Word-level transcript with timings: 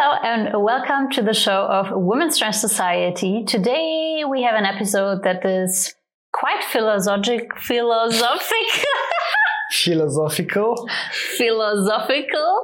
Hello 0.00 0.16
and 0.22 0.62
welcome 0.62 1.10
to 1.10 1.22
the 1.22 1.34
show 1.34 1.66
of 1.66 1.88
Women's 1.90 2.36
Strength 2.36 2.58
Society. 2.58 3.42
Today 3.44 4.22
we 4.30 4.44
have 4.44 4.54
an 4.54 4.64
episode 4.64 5.24
that 5.24 5.44
is 5.44 5.92
quite 6.32 6.62
philosophic, 6.62 7.58
philosophic, 7.58 8.86
Philosophical. 9.72 10.88
philosophical. 11.36 12.62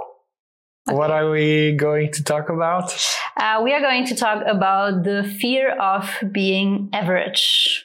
What 0.85 1.11
are 1.11 1.29
we 1.29 1.73
going 1.73 2.13
to 2.13 2.23
talk 2.23 2.51
about? 2.51 2.97
Uh, 3.37 3.63
we 3.65 3.75
are 3.75 3.81
going 3.81 4.07
to 4.07 4.15
talk 4.15 4.45
about 4.47 5.03
the 5.03 5.25
fear 5.41 5.77
of 5.77 6.09
being 6.31 6.89
average. 6.93 7.85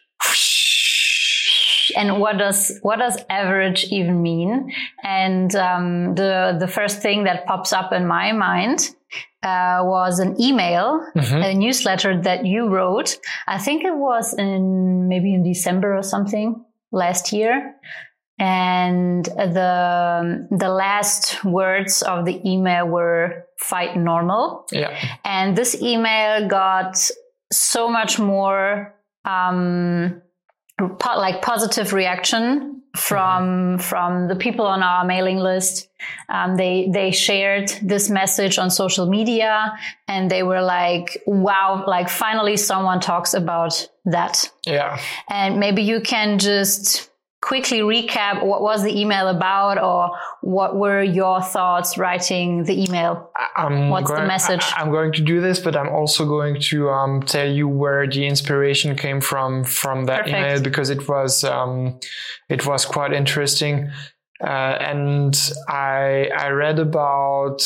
And 1.98 2.20
what 2.22 2.38
does 2.38 2.78
what 2.84 3.00
does 3.00 3.18
average 3.32 3.86
even 3.86 4.22
mean? 4.22 4.72
And 5.02 5.56
um, 5.56 6.14
the 6.14 6.56
the 6.60 6.68
first 6.68 7.02
thing 7.02 7.24
that 7.24 7.48
pops 7.48 7.74
up 7.74 7.92
in 7.92 8.06
my 8.06 8.32
mind 8.32 8.92
uh, 9.44 9.80
was 9.84 10.20
an 10.20 10.36
email, 10.40 11.00
Mhm. 11.16 11.46
a 11.46 11.54
newsletter 11.54 12.22
that 12.22 12.46
you 12.46 12.68
wrote. 12.68 13.18
I 13.48 13.58
think 13.58 13.84
it 13.84 13.96
was 13.96 14.34
in 14.34 15.08
maybe 15.08 15.34
in 15.34 15.44
December 15.44 15.96
or 15.98 16.04
something 16.04 16.64
last 16.92 17.32
year. 17.34 17.76
And 18.38 19.26
the 19.26 20.48
the 20.52 20.70
last 20.70 21.44
words 21.44 22.02
of 22.04 22.24
the 22.26 22.40
email 22.50 22.86
were 22.88 23.46
"fight 23.60 23.98
normal." 23.98 24.66
Yeah. 24.72 24.96
and 25.26 25.56
this 25.58 25.82
email 25.82 26.48
got 26.48 26.96
so 27.52 27.90
much 27.90 28.18
more 28.20 28.94
um, 29.26 30.22
like 30.80 31.42
positive 31.42 31.94
reaction 31.94 32.82
from 32.96 33.78
from 33.78 34.28
the 34.28 34.36
people 34.36 34.66
on 34.66 34.82
our 34.82 35.06
mailing 35.06 35.38
list. 35.38 35.90
Um, 36.28 36.56
they 36.56 36.90
they 36.92 37.12
shared 37.12 37.70
this 37.82 38.10
message 38.10 38.58
on 38.58 38.72
social 38.72 39.08
media, 39.08 39.74
and 40.08 40.30
they 40.30 40.44
were 40.44 40.62
like, 40.62 41.22
"Wow! 41.28 41.84
Like 41.88 42.10
finally, 42.10 42.58
someone 42.58 43.00
talks 43.00 43.34
about 43.34 43.88
that." 44.06 44.50
Yeah. 44.66 45.00
And 45.30 45.60
maybe 45.60 45.84
you 45.84 46.02
can 46.02 46.40
just 46.40 47.09
quickly 47.42 47.80
recap 47.80 48.46
what 48.46 48.62
was 48.62 48.84
the 48.84 49.00
email 49.00 49.28
about, 49.28 49.82
or 49.82 50.12
what 50.42 50.76
were 50.76 51.02
your 51.02 51.42
thoughts 51.42 51.98
writing 51.98 52.64
the 52.64 52.84
email. 52.84 53.32
I'm 53.56 53.90
What's 53.90 54.12
the 54.12 54.26
message? 54.26 54.64
I, 54.76 54.82
am 54.82 54.92
going 54.92 55.14
to 55.14 55.22
do 55.22 55.40
this, 55.40 55.60
but 55.60 55.76
I'm 55.76 55.90
also 55.90 56.26
going 56.26 56.60
to 56.62 56.90
um, 56.90 57.22
tell 57.24 57.50
you 57.50 57.68
where 57.68 58.08
the 58.08 58.26
inspiration 58.26 58.96
came 58.96 59.22
from 59.22 59.64
from 59.64 60.06
that 60.06 60.26
Perfect. 60.26 60.38
email 60.38 60.62
because 60.62 60.90
it 60.90 61.08
was 61.08 61.44
um, 61.44 62.00
it 62.50 62.66
was 62.66 62.86
quite 62.86 63.14
interesting, 63.14 63.90
uh, 64.44 64.48
and 64.48 65.38
I 65.68 66.30
I 66.38 66.50
read 66.50 66.80
about 66.80 67.62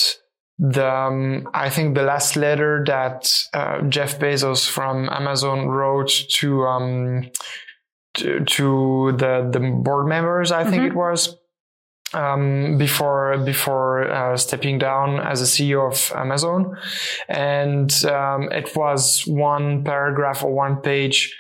the 0.60 0.88
um, 0.88 1.50
I 1.54 1.70
think 1.70 1.96
the 1.96 2.04
last 2.04 2.36
letter 2.36 2.84
that 2.86 3.28
uh, 3.54 3.82
Jeff 3.84 4.20
Bezos 4.20 4.70
from 4.70 5.10
Amazon 5.10 5.68
wrote 5.68 6.12
to 6.36 6.64
um, 6.64 7.32
to, 8.16 8.44
to 8.46 9.14
the 9.18 9.50
the 9.52 9.60
board 9.60 10.08
members. 10.08 10.52
I 10.52 10.64
think 10.64 10.84
Mhm. 10.84 10.88
it 10.88 10.96
was 10.96 11.38
um, 12.14 12.78
before 12.78 13.38
before 13.40 14.10
uh, 14.12 14.38
stepping 14.38 14.78
down 14.78 15.20
as 15.20 15.42
a 15.42 15.46
CEO 15.46 15.88
of 15.92 16.12
Amazon, 16.16 16.78
and 17.28 17.92
um, 18.06 18.52
it 18.52 18.76
was 18.76 19.24
one 19.26 19.84
paragraph 19.84 20.44
or 20.44 20.52
one 20.54 20.78
page 20.78 21.36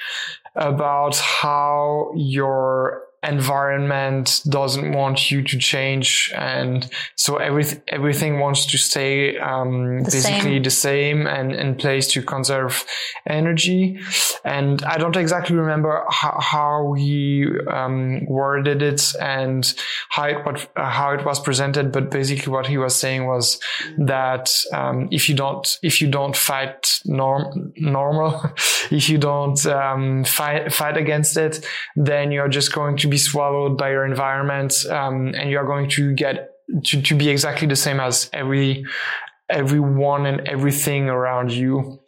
about 0.55 1.15
how 1.17 2.11
your 2.15 3.03
environment 3.23 4.41
doesn't 4.49 4.91
want 4.91 5.31
you 5.31 5.41
to 5.41 5.57
change 5.57 6.31
and 6.35 6.89
so 7.15 7.37
everything 7.37 7.81
everything 7.87 8.39
wants 8.39 8.65
to 8.65 8.77
stay 8.77 9.37
um, 9.37 9.99
The 9.99 10.11
basically 10.11 10.55
same. 10.55 10.63
the 10.63 10.69
same 10.69 11.27
and 11.27 11.53
in 11.53 11.75
place 11.75 12.07
to 12.13 12.21
conserve 12.21 12.85
energy 13.27 13.99
and 14.43 14.83
i 14.83 14.97
don't 14.97 15.15
exactly 15.15 15.55
remember 15.55 16.03
how, 16.09 16.37
how 16.39 16.93
he 16.93 17.45
um, 17.71 18.25
worded 18.25 18.81
it 18.81 19.13
and 19.21 19.73
how 20.09 20.25
it 20.25 20.45
what 20.45 20.69
how 20.75 21.11
it 21.13 21.25
was 21.25 21.39
presented 21.39 21.91
but 21.91 22.11
basically 22.11 22.51
what 22.51 22.67
he 22.67 22.77
was 22.77 22.95
saying 22.95 23.25
was 23.25 23.59
that 23.97 24.53
um, 24.73 25.07
if 25.11 25.29
you 25.29 25.35
don't 25.35 25.79
if 25.81 26.01
you 26.01 26.09
don't 26.09 26.35
fight 26.35 26.99
norm 27.05 27.71
normal 27.77 28.41
if 28.91 29.09
you 29.09 29.17
don't 29.17 29.65
um, 29.65 30.23
fight 30.25 30.73
fight 30.73 30.97
against 30.97 31.37
it 31.37 31.65
then 31.95 32.31
you're 32.31 32.49
just 32.49 32.73
going 32.73 32.97
to 32.97 33.07
be 33.13 33.17
swallowed 33.17 33.77
by 33.77 33.89
your 33.91 34.05
environment 34.05 34.71
um, 34.89 35.15
and 35.37 35.45
you're 35.51 35.69
going 35.73 35.89
to 35.97 36.13
get 36.23 36.35
to, 36.87 37.01
to 37.01 37.13
be 37.15 37.29
exactly 37.29 37.67
the 37.67 37.75
same 37.75 37.99
as 37.99 38.29
every 38.33 38.85
everyone 39.49 40.25
and 40.25 40.47
everything 40.47 41.09
around 41.09 41.51
you 41.51 41.99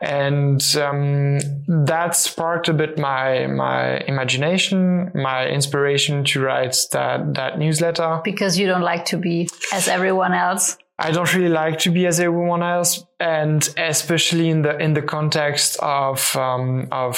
and 0.00 0.76
um, 0.76 1.38
that 1.66 2.14
sparked 2.14 2.68
a 2.68 2.72
bit 2.72 2.98
my 2.98 3.46
my 3.46 3.98
imagination 4.12 5.10
my 5.14 5.40
inspiration 5.48 6.24
to 6.24 6.40
write 6.40 6.76
that 6.92 7.34
that 7.34 7.58
newsletter 7.58 8.20
because 8.22 8.58
you 8.58 8.66
don't 8.66 8.86
like 8.92 9.04
to 9.06 9.16
be 9.16 9.48
as 9.72 9.88
everyone 9.88 10.32
else. 10.32 10.76
I 10.96 11.10
don't 11.10 11.32
really 11.34 11.48
like 11.48 11.80
to 11.80 11.90
be 11.90 12.06
as 12.06 12.20
everyone 12.20 12.62
else, 12.62 13.04
and 13.18 13.68
especially 13.76 14.48
in 14.48 14.62
the 14.62 14.78
in 14.78 14.94
the 14.94 15.02
context 15.02 15.76
of 15.80 16.36
um, 16.36 16.86
of 16.92 17.16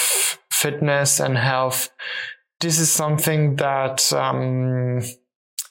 fitness 0.51 1.19
and 1.19 1.37
health, 1.37 1.89
this 2.59 2.79
is 2.79 2.91
something 2.91 3.55
that 3.57 4.11
um, 4.13 5.01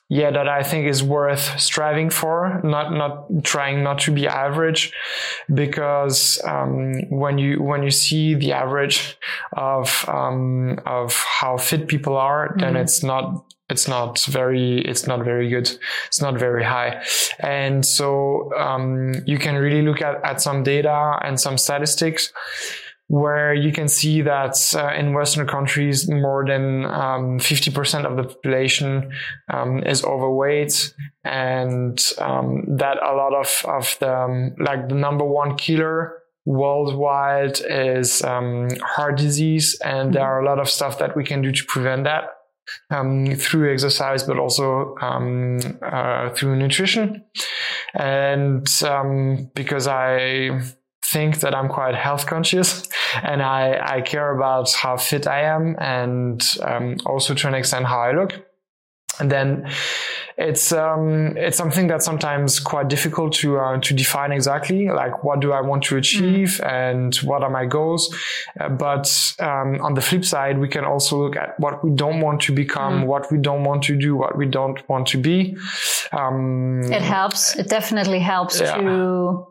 yeah 0.08 0.30
that 0.30 0.48
I 0.48 0.62
think 0.62 0.86
is 0.88 1.02
worth 1.02 1.58
striving 1.60 2.10
for. 2.10 2.60
Not 2.62 2.92
not 2.92 3.26
trying 3.44 3.82
not 3.82 3.98
to 4.00 4.12
be 4.12 4.26
average, 4.28 4.92
because 5.52 6.40
um, 6.44 6.92
when 7.10 7.38
you 7.38 7.62
when 7.62 7.82
you 7.82 7.90
see 7.90 8.34
the 8.34 8.52
average 8.52 9.18
of 9.56 10.04
um, 10.08 10.78
of 10.86 11.14
how 11.40 11.56
fit 11.56 11.88
people 11.88 12.16
are, 12.16 12.54
then 12.58 12.74
Mhm. 12.74 12.82
it's 12.82 13.02
not 13.02 13.44
it's 13.68 13.88
not 13.88 14.20
very 14.26 14.78
it's 14.82 15.08
not 15.08 15.24
very 15.24 15.48
good 15.50 15.68
it's 16.06 16.20
not 16.22 16.38
very 16.38 16.62
high 16.62 17.02
and 17.40 17.84
so 17.84 18.48
um, 18.56 19.12
you 19.26 19.38
can 19.38 19.56
really 19.56 19.82
look 19.82 20.00
at, 20.00 20.24
at 20.24 20.40
some 20.40 20.62
data 20.62 21.18
and 21.24 21.40
some 21.40 21.58
statistics 21.58 22.32
where 23.08 23.54
you 23.54 23.72
can 23.72 23.86
see 23.86 24.22
that 24.22 24.56
uh, 24.74 24.92
in 24.94 25.14
Western 25.14 25.46
countries, 25.46 26.10
more 26.10 26.44
than 26.44 26.84
um, 26.86 27.38
50% 27.38 28.04
of 28.04 28.16
the 28.16 28.24
population 28.24 29.12
um, 29.52 29.82
is 29.84 30.04
overweight, 30.04 30.92
and 31.24 32.00
um, 32.18 32.64
that 32.76 32.96
a 33.02 33.14
lot 33.14 33.32
of, 33.32 33.64
of 33.66 33.96
the, 34.00 34.12
um, 34.12 34.54
like 34.58 34.88
the 34.88 34.94
number 34.94 35.24
one 35.24 35.56
killer 35.56 36.18
worldwide 36.44 37.60
is 37.68 38.22
um, 38.22 38.68
heart 38.82 39.18
disease, 39.18 39.78
and 39.84 40.14
there 40.14 40.22
are 40.22 40.40
a 40.40 40.44
lot 40.44 40.58
of 40.58 40.68
stuff 40.68 40.98
that 40.98 41.16
we 41.16 41.24
can 41.24 41.42
do 41.42 41.52
to 41.52 41.64
prevent 41.64 42.04
that 42.04 42.24
um, 42.90 43.34
through 43.36 43.72
exercise, 43.72 44.24
but 44.24 44.38
also 44.38 44.96
um, 45.00 45.58
uh, 45.82 46.30
through 46.30 46.56
nutrition. 46.56 47.24
And 47.94 48.68
um, 48.82 49.50
because 49.54 49.86
I 49.86 50.60
think 51.12 51.40
that 51.40 51.54
I'm 51.54 51.68
quite 51.68 51.94
health 51.94 52.26
conscious 52.26 52.82
and 53.22 53.40
I, 53.42 53.96
I 53.96 54.00
care 54.02 54.30
about 54.36 54.72
how 54.72 54.96
fit 54.96 55.26
I 55.26 55.42
am 55.42 55.76
and 55.78 56.42
um, 56.62 56.96
also 57.06 57.34
to 57.34 57.48
an 57.48 57.54
extent 57.54 57.86
how 57.86 58.00
I 58.00 58.12
look. 58.12 58.32
And 59.18 59.30
then 59.30 59.70
it's 60.36 60.72
um, 60.72 61.34
it's 61.38 61.56
something 61.56 61.86
that's 61.88 62.04
sometimes 62.04 62.60
quite 62.60 62.88
difficult 62.88 63.32
to 63.40 63.58
uh, 63.58 63.78
to 63.80 63.94
define 63.94 64.30
exactly. 64.30 64.88
Like, 64.90 65.24
what 65.24 65.40
do 65.40 65.52
I 65.52 65.62
want 65.62 65.84
to 65.84 65.96
achieve, 65.96 66.60
and 66.62 67.16
what 67.24 67.42
are 67.42 67.48
my 67.48 67.64
goals? 67.64 68.14
Uh, 68.60 68.68
but 68.68 69.06
um, 69.38 69.80
on 69.80 69.94
the 69.94 70.02
flip 70.02 70.22
side, 70.24 70.58
we 70.58 70.68
can 70.68 70.84
also 70.84 71.16
look 71.22 71.34
at 71.36 71.58
what 71.58 71.82
we 71.82 71.90
don't 71.92 72.20
want 72.20 72.42
to 72.42 72.52
become, 72.52 72.94
Mm. 73.04 73.06
what 73.06 73.32
we 73.32 73.38
don't 73.38 73.64
want 73.64 73.84
to 73.84 73.96
do, 73.96 74.16
what 74.16 74.36
we 74.36 74.44
don't 74.44 74.86
want 74.86 75.06
to 75.12 75.18
be. 75.18 75.56
Um, 76.12 76.82
It 76.92 77.00
helps. 77.02 77.56
It 77.56 77.68
definitely 77.70 78.20
helps 78.20 78.60
Yeah. 78.60 78.76
to 78.76 79.46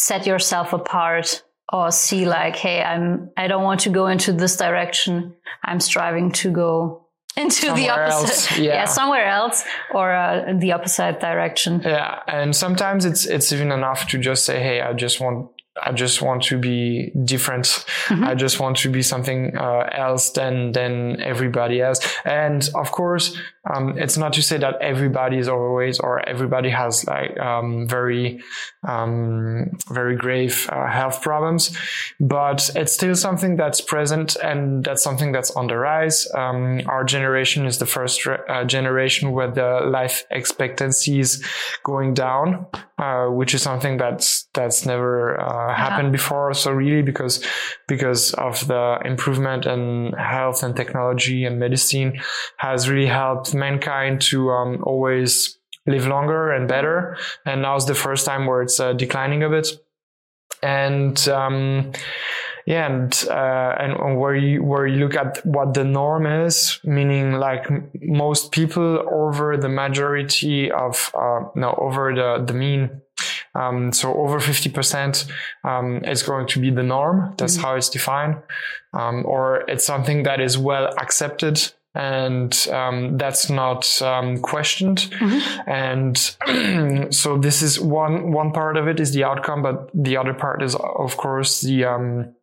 set 0.00 0.26
yourself 0.26 0.72
apart 0.72 1.44
or 1.72 1.90
see 1.90 2.24
like, 2.26 2.56
hey, 2.56 2.82
I'm 2.82 3.30
I 3.36 3.46
don't 3.48 3.62
want 3.62 3.80
to 3.80 3.90
go 3.90 4.06
into 4.06 4.32
this 4.32 4.56
direction. 4.56 5.34
I'm 5.64 5.80
striving 5.80 6.32
to 6.32 6.50
go 6.50 7.06
into 7.36 7.72
the 7.74 7.90
opposite. 7.90 8.52
else, 8.52 8.58
yeah. 8.58 8.84
somewhere 8.86 9.26
else 9.26 9.64
or 9.94 10.12
uh, 10.12 10.54
the 10.58 10.72
opposite 10.72 11.20
direction. 11.20 11.80
Yeah, 11.84 12.22
and 12.26 12.56
sometimes 12.56 13.04
it's 13.04 13.26
it's 13.26 13.52
even 13.52 13.70
enough 13.72 14.08
to 14.08 14.18
just 14.18 14.44
say, 14.44 14.58
"Hey, 14.60 14.80
I 14.80 14.92
just 14.94 15.20
want 15.20 15.50
I 15.80 15.92
just 15.92 16.20
want 16.22 16.42
to 16.44 16.58
be 16.58 17.12
different. 17.24 17.66
Mhm. 18.08 18.26
I 18.26 18.34
just 18.34 18.58
want 18.58 18.76
to 18.78 18.90
be 18.90 19.02
something 19.02 19.56
uh, 19.56 19.88
else 19.92 20.30
than 20.30 20.72
than 20.72 21.20
everybody 21.20 21.80
else." 21.80 22.00
And 22.24 22.68
of 22.74 22.90
course, 22.90 23.36
Um, 23.68 23.98
it's 23.98 24.16
not 24.16 24.32
to 24.34 24.42
say 24.42 24.56
that 24.56 24.80
everybody 24.80 25.36
is 25.36 25.48
overweight 25.48 25.98
or 26.02 26.26
everybody 26.26 26.70
has 26.70 27.04
like 27.06 27.38
um, 27.38 27.86
very 27.86 28.40
um, 28.88 29.76
very 29.90 30.16
grave 30.16 30.66
uh, 30.72 30.86
health 30.86 31.20
problems, 31.20 31.76
but 32.18 32.70
it's 32.74 32.94
still 32.94 33.14
something 33.14 33.56
that's 33.56 33.82
present 33.82 34.36
and 34.36 34.82
that's 34.82 35.02
something 35.02 35.32
that's 35.32 35.50
on 35.50 35.66
the 35.66 35.76
rise. 35.76 36.26
Um, 36.34 36.80
our 36.86 37.04
generation 37.04 37.66
is 37.66 37.76
the 37.78 37.84
first 37.86 38.26
uh, 38.26 38.64
generation 38.64 39.32
where 39.32 39.50
the 39.50 39.80
life 39.86 40.24
expectancy 40.30 41.20
is 41.20 41.44
going 41.84 42.14
down, 42.14 42.66
uh, 42.98 43.26
which 43.26 43.52
is 43.52 43.60
something 43.60 43.98
that's 43.98 44.44
that's 44.54 44.86
never 44.86 45.38
uh, 45.38 45.74
happened 45.74 46.08
yeah. 46.08 46.12
before. 46.12 46.54
So 46.54 46.72
really, 46.72 47.02
because 47.02 47.44
because 47.88 48.32
of 48.34 48.66
the 48.68 48.98
improvement 49.04 49.66
in 49.66 50.12
health 50.12 50.62
and 50.62 50.74
technology 50.74 51.44
and 51.44 51.58
medicine, 51.58 52.20
has 52.56 52.88
really 52.88 53.06
helped 53.06 53.49
mankind 53.54 54.20
to 54.22 54.50
um, 54.50 54.82
always 54.84 55.58
live 55.86 56.06
longer 56.06 56.52
and 56.52 56.68
better. 56.68 57.16
And 57.46 57.62
now's 57.62 57.86
the 57.86 57.94
first 57.94 58.26
time 58.26 58.46
where 58.46 58.62
it's 58.62 58.80
uh, 58.80 58.92
declining 58.92 59.42
a 59.42 59.48
bit. 59.48 59.68
And 60.62 61.28
um, 61.28 61.92
yeah, 62.66 62.86
and 62.86 63.24
uh, 63.28 63.76
and 63.78 64.20
where 64.20 64.34
you 64.34 64.62
where 64.62 64.86
you 64.86 64.98
look 64.98 65.16
at 65.16 65.44
what 65.46 65.74
the 65.74 65.84
norm 65.84 66.26
is, 66.26 66.78
meaning 66.84 67.32
like 67.32 67.66
most 68.02 68.52
people 68.52 69.02
over 69.10 69.56
the 69.56 69.68
majority 69.68 70.70
of 70.70 71.10
uh, 71.14 71.40
no 71.54 71.74
over 71.78 72.14
the 72.14 72.44
the 72.44 72.54
mean. 72.54 73.00
Um, 73.54 73.92
so 73.92 74.14
over 74.14 74.38
50% 74.38 75.28
um, 75.64 76.04
is 76.04 76.22
going 76.22 76.46
to 76.48 76.60
be 76.60 76.70
the 76.70 76.84
norm. 76.84 77.34
That's 77.36 77.56
mm-hmm. 77.56 77.64
how 77.64 77.74
it's 77.74 77.88
defined. 77.88 78.36
Um, 78.92 79.24
or 79.26 79.68
it's 79.68 79.84
something 79.84 80.22
that 80.22 80.40
is 80.40 80.56
well 80.56 80.94
accepted 80.98 81.72
and 81.94 82.68
um, 82.70 83.16
that's 83.16 83.50
not 83.50 84.00
um, 84.02 84.38
questioned. 84.40 85.08
Mm-hmm. 85.10 85.70
And 85.70 87.12
so 87.14 87.36
this 87.36 87.62
is 87.62 87.80
one 87.80 88.32
one 88.32 88.52
part 88.52 88.76
of 88.76 88.86
it 88.86 89.00
is 89.00 89.12
the 89.12 89.24
outcome, 89.24 89.62
but 89.62 89.90
the 89.94 90.16
other 90.16 90.34
part 90.34 90.62
is 90.62 90.74
of 90.76 91.16
course 91.16 91.60
the 91.60 91.84
um, 91.84 92.34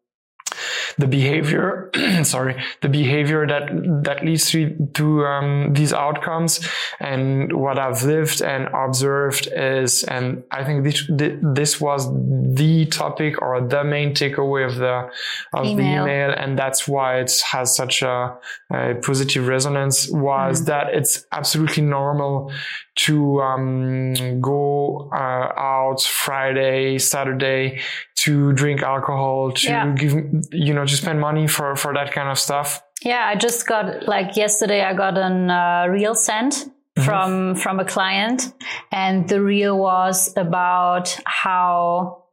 the 0.97 1.07
behavior 1.07 1.89
sorry 2.23 2.61
the 2.81 2.89
behavior 2.89 3.45
that 3.45 3.69
that 4.03 4.25
leads 4.25 4.49
to, 4.49 4.75
to 4.93 5.25
um, 5.25 5.73
these 5.73 5.93
outcomes 5.93 6.67
and 6.99 7.53
what 7.53 7.77
i've 7.77 8.03
lived 8.03 8.41
and 8.41 8.67
observed 8.73 9.47
is 9.55 10.03
and 10.05 10.43
i 10.51 10.63
think 10.63 10.83
this 10.83 11.09
this 11.41 11.79
was 11.79 12.07
the 12.55 12.85
topic 12.87 13.41
or 13.41 13.61
the 13.61 13.83
main 13.83 14.13
takeaway 14.13 14.65
of 14.65 14.75
the 14.75 15.09
of 15.53 15.65
email. 15.65 15.75
the 15.75 16.01
email 16.01 16.31
and 16.31 16.57
that's 16.57 16.87
why 16.87 17.19
it 17.19 17.31
has 17.51 17.75
such 17.75 18.01
a, 18.01 18.35
a 18.71 18.95
positive 18.95 19.47
resonance 19.47 20.09
was 20.09 20.61
mm. 20.61 20.65
that 20.65 20.93
it's 20.93 21.25
absolutely 21.31 21.83
normal 21.83 22.51
to 22.97 23.41
um, 23.41 24.41
go 24.41 25.09
uh, 25.13 25.53
out 25.55 26.01
Friday, 26.01 26.97
Saturday 26.97 27.79
to 28.15 28.53
drink 28.53 28.81
alcohol, 28.81 29.51
to 29.51 29.67
yeah. 29.67 29.93
give, 29.93 30.13
you 30.51 30.73
know, 30.73 30.85
to 30.85 30.95
spend 30.95 31.19
money 31.19 31.47
for, 31.47 31.75
for 31.75 31.93
that 31.93 32.11
kind 32.11 32.29
of 32.29 32.37
stuff. 32.39 32.81
Yeah, 33.03 33.25
I 33.25 33.35
just 33.35 33.67
got 33.67 34.07
like 34.07 34.35
yesterday. 34.35 34.83
I 34.83 34.93
got 34.93 35.17
an 35.17 35.51
uh, 35.51 35.85
reel 35.89 36.15
sent 36.15 36.53
mm-hmm. 36.53 37.03
from 37.03 37.55
from 37.55 37.79
a 37.79 37.85
client, 37.85 38.53
and 38.91 39.29
the 39.29 39.41
reel 39.41 39.77
was 39.77 40.35
about 40.35 41.15
how 41.25 42.23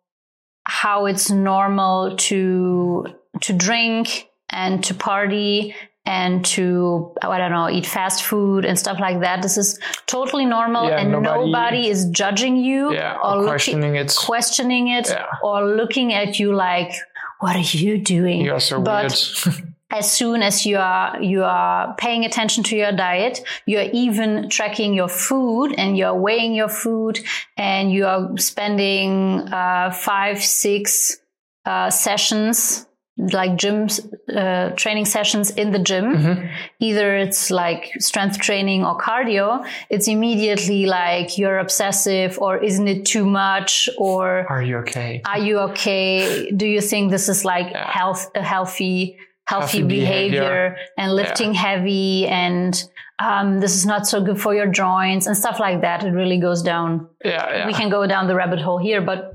how 0.65 1.05
it's 1.05 1.31
normal 1.31 2.17
to 2.17 3.07
to 3.43 3.53
drink 3.53 4.31
and 4.49 4.83
to 4.85 4.95
party 4.95 5.75
and 6.07 6.45
to 6.45 7.13
I 7.23 7.39
don't 7.39 7.51
know 7.51 7.71
eat 7.71 7.87
fast 7.87 8.23
food 8.23 8.65
and 8.65 8.79
stuff 8.79 9.01
like 9.01 9.21
that. 9.21 9.43
This 9.43 9.57
is 9.57 9.79
totally 10.07 10.45
normal, 10.45 10.89
yeah, 10.89 11.01
and 11.01 11.13
nobody, 11.13 11.47
nobody, 11.47 11.89
is 11.89 12.07
judging 12.11 12.57
you 12.57 12.93
yeah, 12.93 13.17
or, 13.23 13.39
or 13.39 13.45
questioning 13.45 13.97
it, 13.97 14.15
questioning 14.17 14.89
it, 14.89 15.09
yeah. 15.09 15.27
or 15.43 15.65
looking 15.65 16.13
at 16.13 16.39
you 16.39 16.55
like, 16.55 16.93
"What 17.41 17.57
are 17.57 17.79
you 17.79 17.99
doing?" 17.99 18.43
You're 18.43 18.61
so 18.61 18.83
but 18.83 19.43
weird. 19.47 19.65
as 19.91 20.11
soon 20.11 20.43
as 20.43 20.67
you 20.67 20.77
are 20.77 21.23
you 21.23 21.43
are 21.43 21.95
paying 21.95 22.25
attention 22.25 22.63
to 22.65 22.77
your 22.77 22.93
diet, 22.93 23.41
you're 23.65 23.89
even 23.93 24.51
tracking 24.51 24.93
your 24.93 25.09
food 25.09 25.75
and 25.79 25.97
you're 25.97 26.15
weighing 26.15 26.55
your 26.55 26.69
food, 26.69 27.19
and 27.57 27.91
you 27.91 28.05
are 28.05 28.37
spending 28.37 29.49
uh, 29.53 29.91
five 29.91 30.43
six 30.43 31.19
uh, 31.65 31.89
sessions 31.89 32.87
like 33.17 33.57
gym 33.57 33.87
uh, 34.35 34.71
training 34.71 35.05
sessions 35.05 35.51
in 35.51 35.71
the 35.71 35.79
gym 35.79 36.17
mm-hmm. 36.17 36.47
either 36.81 37.17
it's 37.17 37.49
like 37.49 37.93
strength 37.99 38.41
training 38.41 38.85
or 38.85 38.99
cardio 38.99 39.65
it's 39.89 40.09
immediately 40.09 40.87
like 40.87 41.39
you're 41.39 41.59
obsessive 41.59 42.37
or 42.41 42.59
isn't 42.59 42.89
it 42.89 43.07
too 43.07 43.25
much 43.25 43.89
or 43.99 44.45
are 44.51 44.63
you 44.63 44.79
okay 44.79 45.23
are 45.27 45.39
you 45.39 45.59
okay 45.59 46.51
do 46.57 46.67
you 46.67 46.81
think 46.81 47.13
this 47.13 47.29
is 47.29 47.45
like 47.45 47.71
yeah. 47.71 47.89
health 47.89 48.31
a 48.35 48.43
healthy 48.43 49.17
healthy, 49.47 49.79
healthy 49.79 49.83
behavior, 49.83 50.41
behavior, 50.41 50.77
and 50.99 51.15
lifting 51.15 51.55
yeah. 51.55 51.61
heavy 51.61 52.27
and 52.27 52.85
um, 53.21 53.61
this 53.61 53.77
is 53.77 53.87
not 53.87 54.09
so 54.09 54.21
good 54.21 54.41
for 54.41 54.55
your 54.55 54.67
joints 54.67 55.27
and 55.27 55.37
stuff 55.37 55.61
like 55.61 55.83
that 55.83 56.05
it 56.05 56.11
really 56.11 56.39
goes 56.39 56.63
down 56.63 57.09
yeah, 57.25 57.59
yeah. 57.59 57.67
we 57.67 57.73
can 57.73 57.89
go 57.89 58.07
down 58.09 58.27
the 58.27 58.35
rabbit 58.35 58.61
hole 58.61 58.79
here 58.79 59.01
but 59.01 59.34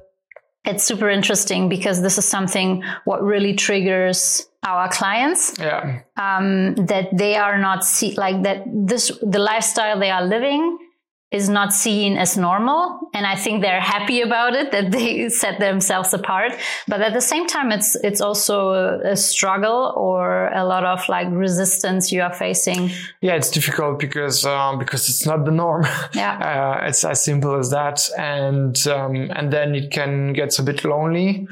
it's 0.69 0.83
super 0.83 1.09
interesting 1.09 1.69
because 1.69 2.01
this 2.01 2.17
is 2.17 2.25
something 2.25 2.83
what 3.05 3.23
really 3.23 3.53
triggers 3.53 4.47
our 4.63 4.89
clients 4.89 5.57
yeah. 5.57 6.01
um, 6.17 6.75
that 6.75 7.07
they 7.13 7.35
are 7.35 7.57
not 7.57 7.85
see 7.85 8.13
like 8.15 8.43
that 8.43 8.63
this 8.67 9.11
the 9.21 9.39
lifestyle 9.39 9.99
they 9.99 10.09
are 10.11 10.25
living 10.25 10.77
is 11.31 11.47
not 11.47 11.73
seen 11.73 12.17
as 12.17 12.37
normal 12.37 12.99
and 13.13 13.25
i 13.25 13.35
think 13.35 13.61
they're 13.61 13.79
happy 13.79 14.21
about 14.21 14.55
it 14.55 14.71
that 14.71 14.91
they 14.91 15.29
set 15.43 15.59
themselves 15.59 16.13
apart. 16.13 16.53
But 16.87 17.01
at 17.01 17.13
the 17.13 17.21
same 17.21 17.47
time 17.47 17.71
it's 17.71 17.95
it's 17.95 18.21
also 18.21 18.69
a, 18.69 19.11
a, 19.11 19.15
struggle 19.15 19.93
or 19.95 20.47
a 20.53 20.65
lot 20.65 20.85
of 20.85 21.07
like 21.09 21.27
resistance 21.31 22.11
you 22.11 22.21
are 22.21 22.33
facing. 22.33 22.91
Yeah 23.21 23.35
it's 23.35 23.51
difficult 23.51 23.99
because 23.99 24.45
um, 24.45 24.79
because 24.79 25.09
it's 25.09 25.25
not 25.25 25.45
the 25.45 25.51
norm. 25.51 25.85
Yeah. 26.13 26.79
Uh, 26.81 26.87
it's 26.87 27.03
as 27.03 27.23
simple 27.23 27.55
as 27.55 27.69
that. 27.69 28.09
And 28.17 28.75
um, 28.87 29.15
and 29.31 29.53
then 29.53 29.75
it 29.75 29.91
can 29.91 30.33
get 30.33 30.57
a 30.59 30.63
bit 30.63 30.83
lonely 30.83 31.47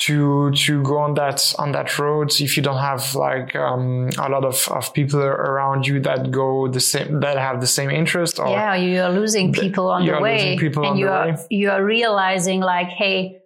to 0.00 0.50
to 0.52 0.82
go 0.82 0.98
on 0.98 1.14
that 1.14 1.54
on 1.58 1.72
that 1.72 1.98
road 1.98 2.32
if 2.40 2.56
you 2.56 2.62
don't 2.62 2.78
have 2.78 3.14
like 3.14 3.54
um, 3.54 4.08
a 4.18 4.28
lot 4.30 4.44
of, 4.44 4.66
of 4.68 4.92
people 4.94 5.20
around 5.20 5.86
you 5.86 6.00
that 6.00 6.30
go 6.30 6.68
the 6.68 6.80
same 6.80 7.20
that 7.20 7.36
have 7.36 7.60
the 7.60 7.66
same 7.66 7.90
interest 7.90 8.38
or 8.38 8.48
yeah 8.48 8.74
you 8.74 9.00
are 9.00 9.12
losing 9.12 9.52
people 9.52 9.90
on 9.90 10.06
the 10.06 10.18
way 10.18 10.56
and 10.56 10.98
you 10.98 11.08
are 11.08 11.28
way. 11.28 11.46
you 11.50 11.70
are 11.70 11.84
realizing 11.84 12.60
like 12.60 12.88
hey 12.88 13.36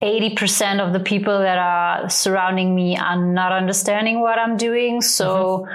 80% 0.00 0.78
of 0.78 0.92
the 0.92 1.00
people 1.00 1.40
that 1.40 1.58
are 1.58 2.08
surrounding 2.08 2.72
me 2.72 2.96
are 2.96 3.20
not 3.20 3.50
understanding 3.50 4.20
what 4.20 4.38
I'm 4.38 4.56
doing. 4.56 5.00
So 5.00 5.66
mm-hmm 5.66 5.74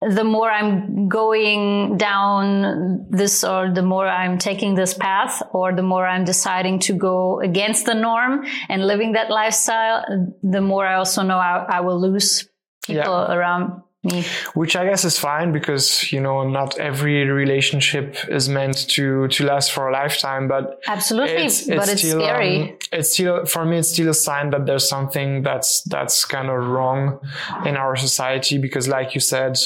the 0.00 0.22
more 0.22 0.50
I'm 0.50 1.08
going 1.08 1.96
down 1.96 3.06
this 3.10 3.42
or 3.42 3.72
the 3.72 3.82
more 3.82 4.06
I'm 4.06 4.38
taking 4.38 4.74
this 4.74 4.94
path 4.94 5.42
or 5.52 5.72
the 5.74 5.82
more 5.82 6.06
I'm 6.06 6.24
deciding 6.24 6.78
to 6.80 6.92
go 6.92 7.40
against 7.40 7.86
the 7.86 7.94
norm 7.94 8.46
and 8.68 8.86
living 8.86 9.12
that 9.12 9.28
lifestyle, 9.28 10.04
the 10.42 10.60
more 10.60 10.86
I 10.86 10.94
also 10.94 11.22
know 11.22 11.38
I, 11.38 11.64
I 11.68 11.80
will 11.80 12.00
lose 12.00 12.48
people 12.86 13.04
yeah. 13.04 13.34
around 13.34 13.82
me. 14.04 14.24
Which 14.54 14.76
I 14.76 14.84
guess 14.84 15.04
is 15.04 15.18
fine 15.18 15.50
because, 15.50 16.12
you 16.12 16.20
know, 16.20 16.48
not 16.48 16.78
every 16.78 17.24
relationship 17.28 18.16
is 18.28 18.48
meant 18.48 18.88
to, 18.90 19.26
to 19.26 19.44
last 19.44 19.72
for 19.72 19.88
a 19.88 19.92
lifetime, 19.92 20.46
but 20.46 20.80
absolutely, 20.86 21.46
it's, 21.46 21.66
it's 21.66 21.76
but 21.76 21.88
it's 21.88 22.02
still, 22.02 22.20
scary. 22.20 22.62
Um, 22.62 22.78
it's 22.92 23.12
still, 23.14 23.44
for 23.46 23.64
me, 23.64 23.78
it's 23.78 23.88
still 23.88 24.10
a 24.10 24.14
sign 24.14 24.50
that 24.50 24.64
there's 24.64 24.88
something 24.88 25.42
that's, 25.42 25.82
that's 25.82 26.24
kind 26.24 26.48
of 26.48 26.68
wrong 26.68 27.18
in 27.66 27.76
our 27.76 27.96
society 27.96 28.58
because 28.58 28.86
like 28.86 29.16
you 29.16 29.20
said, 29.20 29.58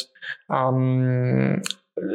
um, 0.49 1.63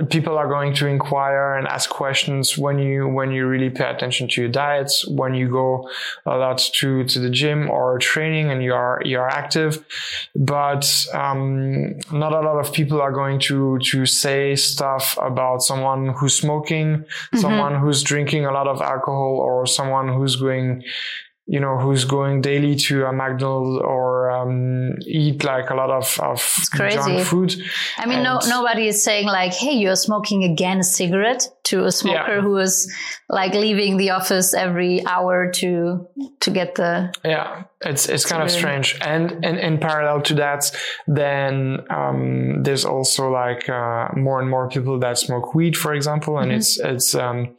people 0.10 0.38
are 0.38 0.48
going 0.48 0.74
to 0.74 0.88
inquire 0.88 1.56
and 1.56 1.68
ask 1.68 1.90
questions 1.90 2.58
when 2.58 2.80
you 2.80 3.08
when 3.08 3.32
you 3.32 3.46
really 3.46 3.70
pay 3.70 3.88
attention 3.90 4.28
to 4.28 4.42
your 4.42 4.50
diets 4.50 5.08
when 5.08 5.36
you 5.36 5.48
go 5.48 5.88
a 6.26 6.36
lot 6.36 6.58
to 6.58 7.04
to 7.04 7.20
the 7.20 7.30
gym 7.30 7.70
or 7.70 8.00
training 8.00 8.50
and 8.50 8.64
you 8.64 8.74
are 8.74 9.00
you 9.06 9.20
are 9.20 9.30
active 9.30 9.86
but 10.36 11.08
um, 11.14 11.96
not 12.12 12.34
a 12.34 12.42
lot 12.42 12.58
of 12.58 12.74
people 12.74 13.00
are 13.00 13.12
going 13.12 13.40
to 13.40 13.78
to 13.80 14.06
say 14.08 14.56
stuff 14.56 15.16
about 15.22 15.62
someone 15.62 16.08
who's 16.18 16.36
smoking 16.36 16.98
mm-hmm. 16.98 17.38
someone 17.38 17.80
who's 17.80 18.02
drinking 18.02 18.46
a 18.46 18.52
lot 18.52 18.68
of 18.68 18.82
alcohol 18.82 19.38
or 19.40 19.68
someone 19.68 20.08
who's 20.08 20.38
going 20.38 20.84
you 21.48 21.62
know, 21.62 21.78
who's 21.78 22.04
going 22.04 22.42
daily 22.42 22.76
to 22.76 23.06
a 23.06 23.14
McDonald's 23.14 23.82
or 23.82 24.30
um, 24.30 24.98
eat 25.08 25.44
like 25.46 25.70
a 25.70 25.76
lot 25.76 25.90
of, 25.90 26.20
of 26.20 26.40
junk 26.76 27.26
food. 27.26 27.56
I 27.98 28.06
mean, 28.06 28.22
no, 28.22 28.40
nobody 28.48 28.88
is 28.88 29.02
saying 29.02 29.28
like, 29.28 29.54
hey, 29.54 29.72
you're 29.72 29.96
smoking 29.96 30.44
again 30.44 30.80
a 30.80 30.84
cigarette 30.84 31.48
to 31.68 31.86
a 31.86 31.92
smoker 31.92 32.36
yeah. 32.36 32.42
who 32.42 32.58
is 32.58 32.94
like 33.30 33.54
leaving 33.54 33.98
the 33.98 34.10
office 34.10 34.54
every 34.54 35.06
hour 35.06 35.52
to 35.52 36.08
to 36.40 36.50
get 36.50 36.76
the 36.76 37.14
yeah 37.26 37.64
it's 37.82 38.08
it's 38.08 38.26
kind 38.26 38.42
of 38.42 38.50
strange 38.50 38.98
and, 39.02 39.44
and 39.44 39.60
in 39.60 39.78
parallel 39.78 40.22
to 40.22 40.34
that 40.36 40.72
then 41.08 41.80
um, 41.90 42.64
there's 42.64 42.86
also 42.86 43.30
like 43.30 43.68
uh, 43.68 44.08
more 44.16 44.40
and 44.40 44.50
more 44.50 44.70
people 44.70 44.98
that 44.98 45.18
smoke 45.18 45.54
weed 45.54 45.76
for 45.76 45.94
example 45.94 46.38
and 46.40 46.52
mm-hmm. 46.52 46.58
it's 46.58 46.80
it's 46.80 47.16
um, 47.16 47.54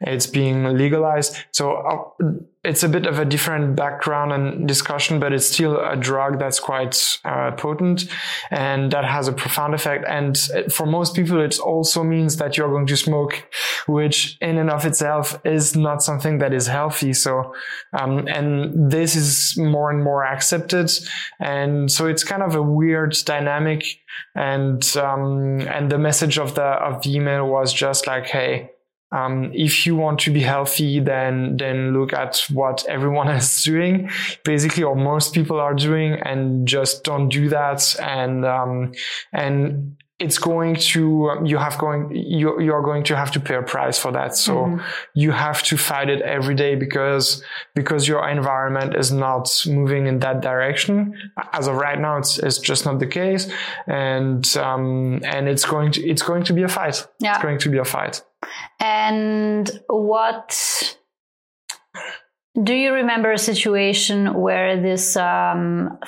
it's 0.00 0.26
being 0.26 0.64
legalized 0.64 1.36
so 1.52 1.74
uh, 1.74 2.32
it's 2.62 2.82
a 2.82 2.88
bit 2.90 3.06
of 3.06 3.18
a 3.18 3.24
different 3.24 3.74
background 3.74 4.32
and 4.32 4.68
discussion, 4.68 5.18
but 5.18 5.32
it's 5.32 5.46
still 5.46 5.80
a 5.80 5.96
drug 5.96 6.38
that's 6.38 6.60
quite 6.60 7.18
uh, 7.24 7.52
potent 7.52 8.04
and 8.50 8.92
that 8.92 9.04
has 9.06 9.28
a 9.28 9.32
profound 9.32 9.74
effect. 9.74 10.04
And 10.06 10.36
for 10.70 10.84
most 10.84 11.14
people, 11.14 11.40
it 11.40 11.58
also 11.58 12.04
means 12.04 12.36
that 12.36 12.58
you're 12.58 12.68
going 12.68 12.86
to 12.86 12.96
smoke, 12.98 13.46
which 13.86 14.36
in 14.42 14.58
and 14.58 14.68
of 14.68 14.84
itself 14.84 15.40
is 15.42 15.74
not 15.74 16.02
something 16.02 16.36
that 16.38 16.52
is 16.52 16.66
healthy. 16.66 17.14
So, 17.14 17.54
um, 17.98 18.28
and 18.28 18.90
this 18.90 19.16
is 19.16 19.56
more 19.56 19.90
and 19.90 20.04
more 20.04 20.22
accepted. 20.26 20.90
And 21.38 21.90
so 21.90 22.08
it's 22.08 22.24
kind 22.24 22.42
of 22.42 22.54
a 22.56 22.62
weird 22.62 23.16
dynamic. 23.24 23.84
And, 24.34 24.84
um, 24.98 25.60
and 25.60 25.90
the 25.90 25.98
message 25.98 26.38
of 26.38 26.56
the, 26.56 26.62
of 26.62 27.02
the 27.02 27.16
email 27.16 27.46
was 27.46 27.72
just 27.72 28.06
like, 28.06 28.26
Hey, 28.26 28.70
um, 29.12 29.50
if 29.52 29.86
you 29.86 29.96
want 29.96 30.20
to 30.20 30.30
be 30.30 30.40
healthy, 30.40 31.00
then 31.00 31.56
then 31.56 31.92
look 31.92 32.12
at 32.12 32.44
what 32.50 32.84
everyone 32.86 33.28
is 33.36 33.62
doing, 33.62 34.10
basically, 34.44 34.84
or 34.84 34.94
most 34.94 35.34
people 35.34 35.60
are 35.60 35.74
doing, 35.74 36.14
and 36.14 36.66
just 36.66 37.04
don't 37.04 37.28
do 37.28 37.48
that. 37.48 37.96
And 38.00 38.44
um, 38.44 38.92
and 39.32 39.96
it's 40.20 40.36
going 40.36 40.76
to 40.76 41.40
you 41.44 41.56
have 41.56 41.78
going 41.78 42.14
you 42.14 42.60
you're 42.60 42.82
going 42.82 43.02
to 43.02 43.16
have 43.16 43.32
to 43.32 43.40
pay 43.40 43.54
a 43.54 43.62
price 43.62 43.98
for 43.98 44.12
that. 44.12 44.36
So 44.36 44.54
mm-hmm. 44.54 44.84
you 45.14 45.32
have 45.32 45.62
to 45.64 45.76
fight 45.78 46.10
it 46.10 46.20
every 46.20 46.54
day 46.54 46.74
because 46.74 47.42
because 47.74 48.06
your 48.06 48.28
environment 48.28 48.94
is 48.94 49.10
not 49.10 49.50
moving 49.66 50.06
in 50.06 50.20
that 50.20 50.42
direction. 50.42 51.14
As 51.52 51.66
of 51.66 51.76
right 51.76 51.98
now, 51.98 52.18
it's 52.18 52.38
it's 52.38 52.58
just 52.58 52.84
not 52.84 53.00
the 53.00 53.06
case, 53.06 53.50
and 53.86 54.56
um, 54.58 55.20
and 55.24 55.48
it's 55.48 55.64
going 55.64 55.90
to 55.92 56.06
it's 56.06 56.22
going 56.22 56.44
to 56.44 56.52
be 56.52 56.62
a 56.62 56.68
fight. 56.68 57.08
Yeah. 57.18 57.34
It's 57.34 57.42
going 57.42 57.58
to 57.58 57.70
be 57.70 57.78
a 57.78 57.84
fight. 57.84 58.22
And 58.78 59.70
what 59.88 60.96
do 62.62 62.74
you 62.74 62.92
remember 62.92 63.32
a 63.32 63.38
situation 63.38 64.34
where 64.34 64.80
this, 64.80 65.16
um, 65.16 65.98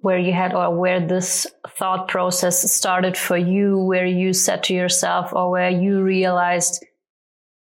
where 0.00 0.18
you 0.18 0.32
had, 0.32 0.54
or 0.54 0.74
where 0.76 1.06
this 1.06 1.46
thought 1.76 2.08
process 2.08 2.72
started 2.72 3.16
for 3.16 3.36
you, 3.36 3.78
where 3.78 4.06
you 4.06 4.32
said 4.32 4.64
to 4.64 4.74
yourself, 4.74 5.32
or 5.32 5.50
where 5.50 5.70
you 5.70 6.02
realized, 6.02 6.84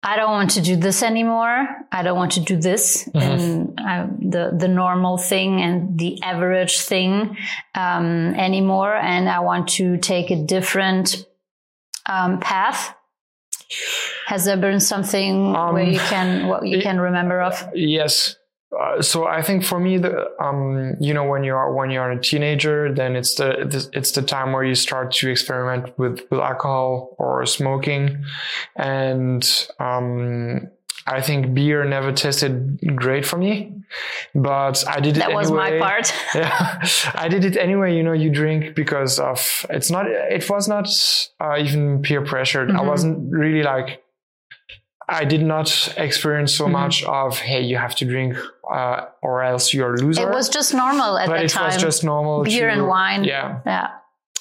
I 0.02 0.16
don't 0.16 0.32
want 0.32 0.50
to 0.52 0.61
do 0.61 0.75
this 0.75 1.02
anymore. 1.02 1.68
I 1.92 2.02
don't 2.02 2.16
want 2.16 2.32
to 2.32 2.40
do 2.40 2.56
this 2.56 3.09
mm-hmm. 3.09 3.18
and 3.18 3.80
uh, 3.80 4.06
the 4.18 4.56
the 4.59 4.66
normal 4.66 5.16
thing 5.16 5.61
and 5.61 5.97
the 5.97 6.21
average 6.23 6.80
thing 6.80 7.37
um, 7.75 8.35
anymore, 8.35 8.97
and 8.97 9.28
I 9.28 9.40
want 9.40 9.68
to 9.71 9.99
take 9.99 10.30
a 10.32 10.42
different 10.44 11.25
um, 12.09 12.40
path. 12.40 12.97
Has 14.26 14.44
there 14.44 14.56
been 14.56 14.80
something 14.80 15.54
um, 15.54 15.74
where 15.74 15.84
you 15.84 15.98
can 15.98 16.48
what 16.48 16.66
you 16.66 16.78
it, 16.78 16.82
can 16.82 17.00
remember 17.00 17.40
of? 17.40 17.68
Yes. 17.74 18.36
Uh, 18.78 19.02
so 19.02 19.26
I 19.26 19.42
think 19.42 19.64
for 19.64 19.78
me, 19.78 19.98
the 19.98 20.30
um, 20.40 20.94
you 20.98 21.12
know, 21.12 21.24
when 21.24 21.44
you 21.44 21.54
are 21.54 21.72
when 21.74 21.90
you're 21.90 22.10
a 22.10 22.20
teenager, 22.20 22.92
then 22.92 23.16
it's 23.16 23.34
the 23.34 23.90
it's 23.92 24.12
the 24.12 24.22
time 24.22 24.52
where 24.52 24.64
you 24.64 24.74
start 24.74 25.12
to 25.12 25.28
experiment 25.28 25.98
with, 25.98 26.20
with 26.30 26.40
alcohol 26.40 27.14
or 27.18 27.44
smoking, 27.44 28.24
and 28.76 29.68
um, 29.78 30.70
I 31.06 31.21
think 31.21 31.54
beer 31.54 31.85
never 31.85 32.12
tasted 32.12 32.78
great 32.94 33.26
for 33.26 33.37
me, 33.37 33.73
but 34.35 34.85
I 34.87 35.00
did 35.00 35.16
it. 35.16 35.21
That 35.21 35.26
anyway. 35.26 35.40
was 35.40 35.50
my 35.50 35.78
part. 35.78 36.12
yeah, 36.35 36.85
I 37.14 37.28
did 37.28 37.44
it 37.44 37.56
anyway. 37.56 37.97
You 37.97 38.02
know, 38.02 38.12
you 38.12 38.30
drink 38.30 38.75
because 38.75 39.18
of 39.18 39.66
it's 39.71 39.90
not. 39.90 40.06
It 40.06 40.49
was 40.49 40.68
not 40.68 40.88
uh, 41.40 41.59
even 41.59 42.02
peer 42.02 42.25
pressured. 42.25 42.68
Mm-hmm. 42.68 42.78
I 42.78 42.82
wasn't 42.82 43.32
really 43.32 43.62
like. 43.62 44.02
I 45.09 45.25
did 45.25 45.42
not 45.42 45.92
experience 45.97 46.54
so 46.54 46.64
mm-hmm. 46.64 46.73
much 46.75 47.02
of 47.04 47.38
hey, 47.38 47.62
you 47.62 47.76
have 47.76 47.97
to 47.97 48.04
drink 48.04 48.37
uh, 48.73 49.06
or 49.23 49.42
else 49.42 49.75
you're 49.75 49.94
a 49.94 49.99
loser. 49.99 50.30
It 50.30 50.35
was 50.35 50.49
just 50.49 50.73
normal 50.73 51.18
at 51.18 51.26
but 51.26 51.40
that 51.40 51.50
time. 51.50 51.64
But 51.64 51.73
it 51.73 51.75
was 51.75 51.82
just 51.82 52.04
normal. 52.04 52.44
Beer 52.44 52.68
to, 52.68 52.73
and 52.75 52.87
wine. 52.87 53.25
Yeah. 53.25 53.61
Yeah. 53.66 53.90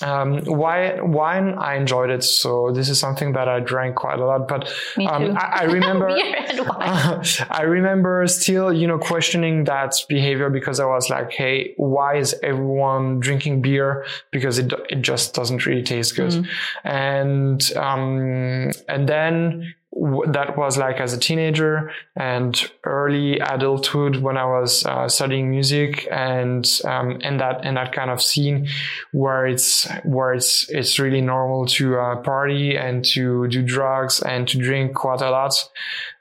Um, 0.01 0.41
wine, 0.45 1.11
wine, 1.11 1.55
I 1.57 1.75
enjoyed 1.75 2.09
it. 2.09 2.23
So 2.23 2.71
this 2.71 2.89
is 2.89 2.99
something 2.99 3.33
that 3.33 3.47
I 3.47 3.59
drank 3.59 3.95
quite 3.95 4.19
a 4.19 4.25
lot. 4.25 4.47
But 4.47 4.67
um, 5.07 5.37
I, 5.37 5.59
I, 5.61 5.63
remember, 5.63 6.09
uh, 6.09 7.23
I 7.49 7.63
remember 7.63 8.25
still, 8.27 8.73
you 8.73 8.87
know, 8.87 8.97
questioning 8.97 9.65
that 9.65 9.95
behavior 10.09 10.49
because 10.49 10.79
I 10.79 10.85
was 10.85 11.09
like, 11.09 11.31
hey, 11.31 11.73
why 11.77 12.17
is 12.17 12.35
everyone 12.43 13.19
drinking 13.19 13.61
beer? 13.61 14.05
Because 14.31 14.59
it 14.59 14.73
it 14.89 15.01
just 15.01 15.33
doesn't 15.33 15.65
really 15.65 15.83
taste 15.83 16.15
good. 16.15 16.31
Mm. 16.31 16.47
And 16.83 17.77
um, 17.77 18.71
and 18.87 19.07
then 19.07 19.73
that 19.93 20.57
was 20.57 20.77
like 20.77 21.01
as 21.01 21.13
a 21.13 21.17
teenager 21.17 21.91
and 22.15 22.71
early 22.85 23.39
adulthood 23.39 24.17
when 24.17 24.37
I 24.37 24.45
was 24.45 24.85
uh, 24.85 25.09
studying 25.09 25.49
music 25.49 26.07
and 26.09 26.65
um, 26.85 27.19
and 27.23 27.39
that 27.41 27.65
and 27.65 27.75
that 27.75 27.91
kind 27.91 28.09
of 28.09 28.21
scene 28.21 28.69
where 29.11 29.45
it's 29.45 29.89
where 30.03 30.33
it's 30.33 30.69
it's 30.69 30.97
really 30.97 31.19
normal 31.19 31.65
to 31.67 31.99
uh, 31.99 32.15
party 32.17 32.77
and 32.77 33.03
to 33.05 33.47
do 33.49 33.61
drugs 33.61 34.21
and 34.21 34.47
to 34.47 34.59
drink 34.59 34.95
quite 34.95 35.21
a 35.21 35.29
lot. 35.29 35.69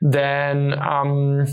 Then 0.01 0.77
um, 0.77 1.47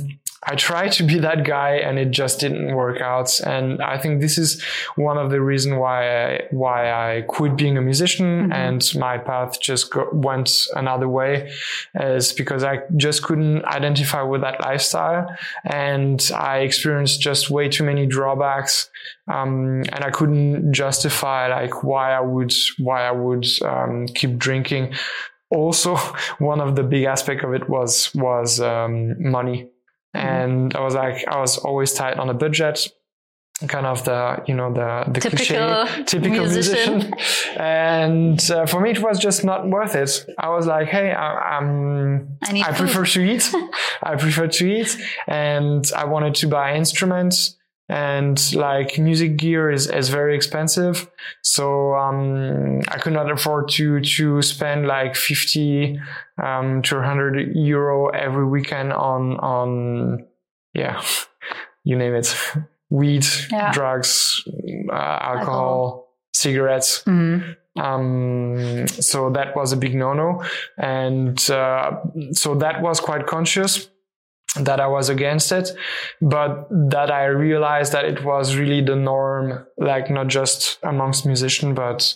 I 0.50 0.56
tried 0.56 0.94
to 0.94 1.04
be 1.04 1.20
that 1.20 1.44
guy 1.44 1.72
and 1.76 2.00
it 2.00 2.12
just 2.12 2.40
didn't 2.40 2.74
work 2.74 3.02
out. 3.02 3.38
And 3.42 3.82
I 3.82 3.98
think 3.98 4.22
this 4.22 4.38
is 4.38 4.64
one 4.96 5.18
of 5.18 5.30
the 5.30 5.42
reasons 5.42 5.76
why 5.76 6.36
I, 6.36 6.48
why 6.52 6.90
I 6.90 7.24
quit 7.24 7.58
being 7.58 7.78
a 7.78 7.82
musician 7.82 8.44
mm-hmm. 8.44 8.54
and 8.54 8.96
my 8.96 9.18
path 9.18 9.60
just 9.60 9.92
go, 9.92 10.08
went 10.14 10.68
another 10.74 11.10
way 11.10 11.52
is 12.00 12.32
because 12.32 12.64
I 12.64 12.80
just 12.96 13.24
couldn't 13.24 13.66
identify 13.66 14.22
with 14.22 14.40
that 14.42 14.62
lifestyle. 14.62 15.28
And 15.66 16.32
I 16.34 16.60
experienced 16.60 17.20
just 17.20 17.50
way 17.50 17.68
too 17.68 17.84
many 17.84 18.06
drawbacks. 18.06 18.90
Um, 19.28 19.84
and 19.92 20.06
I 20.06 20.12
couldn't 20.12 20.72
justify 20.72 21.50
like 21.50 21.84
why 21.84 22.14
I 22.14 22.22
would, 22.22 22.54
why 22.78 23.06
I 23.06 23.12
would, 23.12 23.46
um, 23.66 24.08
keep 24.08 24.38
drinking. 24.38 24.94
Also, 25.50 25.96
one 26.40 26.62
of 26.62 26.78
the 26.78 26.84
big 26.84 27.04
aspect 27.04 27.44
of 27.44 27.54
it 27.54 27.70
was, 27.70 28.16
was, 28.16 28.62
um, 28.62 29.30
money. 29.30 29.70
And 30.18 30.76
I 30.76 30.82
was 30.82 30.96
like, 30.96 31.28
I 31.28 31.40
was 31.40 31.58
always 31.58 31.94
tight 31.94 32.18
on 32.18 32.30
a 32.30 32.34
budget 32.34 32.88
kind 33.66 33.88
of 33.88 34.04
the 34.06 34.44
you 34.46 34.54
know 34.54 34.72
the 34.72 35.04
the 35.12 35.20
typical 35.20 35.38
cliche 35.38 36.04
typical 36.04 36.42
musician, 36.42 36.94
musician. 36.98 37.14
and 37.60 38.52
uh, 38.52 38.68
for 38.68 38.80
me 38.80 38.92
it 38.92 39.02
was 39.02 39.18
just 39.18 39.44
not 39.44 39.68
worth 39.68 39.96
it. 39.96 40.26
I 40.38 40.50
was 40.50 40.68
like 40.68 40.88
hey 40.90 41.12
I, 41.12 41.58
am 41.58 42.38
I, 42.44 42.62
I 42.68 42.72
prefer 42.72 43.04
to 43.06 43.22
eat. 43.22 43.52
I 44.04 44.16
prefer 44.16 44.48
to 44.48 44.68
eat. 44.68 44.96
And 45.28 45.90
i 45.96 46.06
wanted 46.06 46.36
to 46.36 46.48
buy 46.48 46.76
instruments 46.76 47.56
and 47.90 48.54
like 48.54 49.00
music 49.00 49.38
gear 49.38 49.72
is, 49.72 49.88
is 49.88 50.10
very 50.10 50.36
expensive. 50.36 51.10
So 51.42 51.94
um, 51.96 52.82
i 52.90 52.98
could 52.98 53.14
not 53.14 53.32
afford 53.32 53.70
to 53.70 54.02
to 54.02 54.42
spend 54.42 54.88
like 54.88 55.16
50 55.16 56.00
um, 56.44 56.82
to 56.84 56.96
100 56.96 57.56
euro 57.56 58.10
every 58.10 58.46
weekend 58.46 58.94
on 58.94 59.38
on 59.38 60.26
yeah 60.74 61.02
you 61.84 61.98
name 61.98 62.16
it. 62.16 62.36
Weed 62.90 63.26
yeah. 63.52 63.74
drugs 63.74 64.42
uh, 64.90 64.94
alcohol, 64.94 65.40
alcohol, 65.40 66.14
cigarettes. 66.34 67.04
Mm-hmm. 67.04 67.82
Um, 67.82 68.88
so 68.88 69.30
that 69.32 69.58
was 69.58 69.74
a 69.74 69.78
big 69.78 69.94
no-no, 69.94 70.42
and 70.78 71.38
uh, 71.52 72.00
so 72.32 72.56
that 72.56 72.82
was 72.82 73.02
quite 73.02 73.28
conscious 73.28 73.90
that 74.60 74.80
I 74.80 74.88
was 74.88 75.10
against 75.10 75.52
it, 75.52 75.72
but 76.22 76.68
that 76.70 77.12
I 77.12 77.26
realized 77.26 77.94
that 77.94 78.06
it 78.06 78.24
was 78.24 78.56
really 78.56 78.82
the 78.82 78.96
norm, 78.96 79.66
like 79.78 80.10
not 80.10 80.28
just 80.28 80.80
amongst 80.84 81.26
musicians, 81.26 81.76
but 81.76 82.16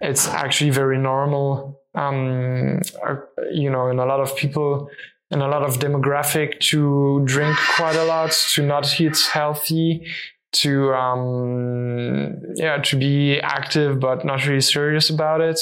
it's 0.00 0.28
actually 0.28 0.70
very 0.70 0.98
normal, 0.98 1.80
um, 1.94 2.80
uh, 3.06 3.16
you 3.52 3.70
know, 3.70 3.88
in 3.88 3.98
a 3.98 4.06
lot 4.06 4.20
of 4.20 4.36
people, 4.36 4.88
in 5.30 5.40
a 5.40 5.48
lot 5.48 5.62
of 5.62 5.78
demographic 5.78 6.60
to 6.60 7.22
drink 7.24 7.56
quite 7.76 7.96
a 7.96 8.04
lot, 8.04 8.32
to 8.54 8.62
not 8.62 9.00
eat 9.00 9.18
healthy, 9.32 10.06
to, 10.52 10.94
um, 10.94 12.40
yeah, 12.54 12.78
to 12.78 12.96
be 12.96 13.38
active, 13.40 14.00
but 14.00 14.24
not 14.24 14.46
really 14.46 14.60
serious 14.60 15.10
about 15.10 15.40
it. 15.40 15.60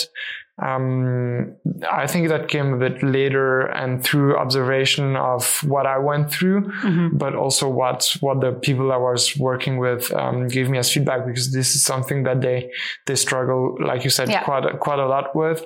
Um, 0.63 1.55
I 1.91 2.07
think 2.07 2.29
that 2.29 2.49
came 2.49 2.73
a 2.73 2.79
bit 2.79 3.03
later 3.03 3.67
and 3.67 4.03
through 4.03 4.39
observation 4.39 5.15
of 5.15 5.61
what 5.65 5.87
I 5.87 5.99
went 5.99 6.33
through, 6.33 6.63
mm-hmm. 6.63 7.19
but 7.19 7.35
also 7.35 7.69
what 7.69 8.17
what 8.21 8.41
the 8.41 8.53
people 8.53 8.91
I 8.91 8.97
was 8.97 9.37
working 9.37 9.77
with 9.77 10.11
um, 10.15 10.49
gave 10.49 10.71
me 10.71 10.79
as 10.79 10.91
feedback 10.91 11.27
because 11.27 11.53
this 11.53 11.75
is 11.75 11.85
something 11.85 12.23
that 12.23 12.41
they 12.41 12.71
they 13.07 13.17
struggle, 13.17 13.77
like 13.85 14.03
you 14.03 14.11
said, 14.11 14.31
yeah. 14.31 14.45
quite 14.45 14.65
a, 14.65 14.79
quite 14.79 14.99
a 14.99 15.07
lot 15.07 15.37
with, 15.37 15.63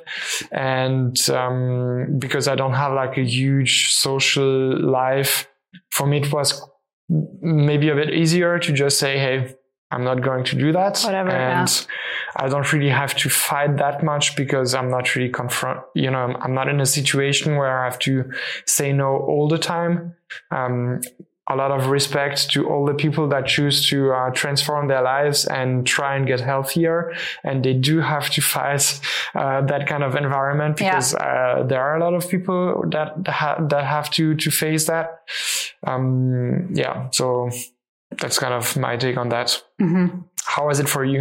and 0.51 1.17
um, 1.31 2.19
because 2.19 2.49
I 2.49 2.57
don't 2.57 2.75
have 2.75 2.93
like 2.93 3.17
a 3.17 3.25
huge 3.25 3.95
social 3.95 4.91
life, 4.91 5.47
for 5.93 6.09
me 6.09 6.19
it 6.19 6.33
was 6.33 6.61
maybe 7.09 7.89
a 7.89 7.95
bit 7.95 8.13
easier 8.13 8.59
to 8.59 8.73
just 8.73 8.99
say, 8.99 9.19
Hey, 9.19 9.55
I'm 9.91 10.05
not 10.05 10.23
going 10.23 10.45
to 10.45 10.57
do 10.57 10.73
that. 10.73 11.01
Whatever, 11.01 11.31
and 11.31 11.69
yeah. 11.69 12.45
I 12.45 12.49
don't 12.49 12.73
really 12.73 12.91
have 12.91 13.15
to 13.17 13.29
fight 13.29 13.77
that 13.79 14.03
much 14.05 14.37
because 14.37 14.75
I'm 14.75 14.91
not 14.91 15.15
really 15.17 15.31
confront, 15.31 15.81
you 15.95 16.11
know, 16.11 16.37
I'm, 16.41 16.55
not 16.55 16.69
in 16.69 16.81
a 16.81 16.87
situation 16.87 17.57
where 17.57 17.81
I 17.81 17.85
have 17.85 17.99
to 18.01 18.31
say 18.67 18.93
no 18.93 19.17
all 19.17 19.49
the 19.49 19.59
time. 19.59 20.15
Um, 20.51 21.01
a 21.51 21.57
lot 21.57 21.73
of 21.73 21.89
respect 21.89 22.51
to 22.51 22.69
all 22.69 22.87
the 22.87 22.95
people 22.95 23.29
that 23.29 23.47
choose 23.47 23.89
to 23.89 24.13
uh, 24.13 24.31
transform 24.31 24.87
their 24.87 25.03
lives 25.03 25.47
and 25.47 25.85
try 25.85 26.15
and 26.15 26.27
get 26.27 26.41
healthier. 26.41 27.13
And 27.43 27.65
they 27.65 27.75
do 27.75 28.01
have 28.01 28.31
to 28.31 28.41
fight 28.41 29.01
uh, 29.35 29.63
that 29.63 29.89
kind 29.89 30.05
of 30.05 30.15
environment 30.15 30.77
because 30.77 31.13
yeah. 31.13 31.27
uh, 31.27 31.67
there 31.67 31.81
are 31.81 31.97
a 31.97 32.01
lot 32.01 32.15
of 32.15 32.29
people 32.29 32.85
that 32.91 33.27
ha- 33.27 33.59
that 33.69 33.85
have 33.85 34.11
to 34.11 34.37
to 34.37 34.51
face 34.51 34.87
that. 34.87 35.23
Um, 35.85 36.69
yeah, 36.73 37.11
so 37.11 37.51
that's 38.19 38.39
kind 38.39 38.55
of 38.55 38.77
my 38.77 38.97
take 38.97 39.17
on 39.17 39.29
that. 39.31 39.63
Mm-hmm. 39.81 40.21
How 40.45 40.67
was 40.67 40.81
it 40.81 40.89
for 40.89 41.05
you? 41.05 41.21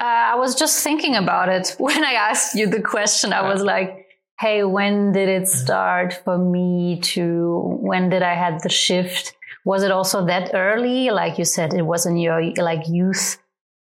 Uh, 0.00 0.32
I 0.32 0.34
was 0.36 0.54
just 0.54 0.82
thinking 0.82 1.14
about 1.14 1.48
it 1.48 1.74
when 1.78 2.04
I 2.04 2.14
asked 2.14 2.54
you 2.54 2.66
the 2.66 2.82
question. 2.82 3.32
I 3.32 3.42
was 3.42 3.62
like, 3.62 4.06
"Hey, 4.40 4.64
when 4.64 5.12
did 5.12 5.28
it 5.28 5.48
start 5.48 6.12
for 6.24 6.38
me 6.38 7.00
to? 7.14 7.78
When 7.80 8.08
did 8.08 8.22
I 8.22 8.34
had 8.34 8.60
the 8.62 8.68
shift?" 8.68 9.34
was 9.64 9.82
it 9.82 9.90
also 9.90 10.24
that 10.26 10.50
early 10.54 11.10
like 11.10 11.38
you 11.38 11.44
said 11.44 11.74
it 11.74 11.82
was 11.82 12.06
in 12.06 12.16
your 12.16 12.42
like 12.56 12.86
youth 12.88 13.38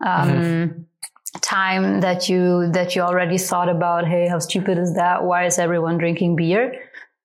um, 0.05 0.29
mm-hmm. 0.29 0.81
time 1.41 2.01
that 2.01 2.27
you 2.27 2.69
that 2.71 2.95
you 2.95 3.01
already 3.01 3.37
thought 3.37 3.69
about 3.69 4.07
hey 4.07 4.27
how 4.27 4.39
stupid 4.39 4.77
is 4.77 4.95
that 4.95 5.23
why 5.23 5.45
is 5.45 5.59
everyone 5.59 5.97
drinking 5.97 6.35
beer 6.35 6.73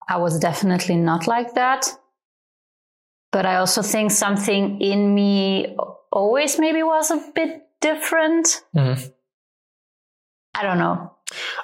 i 0.08 0.16
was 0.16 0.38
definitely 0.38 0.96
not 0.96 1.26
like 1.26 1.54
that 1.54 1.86
but 3.34 3.44
i 3.44 3.56
also 3.56 3.82
think 3.82 4.12
something 4.12 4.80
in 4.80 5.12
me 5.12 5.76
always 6.12 6.58
maybe 6.58 6.82
was 6.84 7.10
a 7.10 7.20
bit 7.34 7.66
different 7.80 8.62
mm-hmm. 8.76 9.08
i 10.54 10.62
don't 10.62 10.78
know 10.78 11.10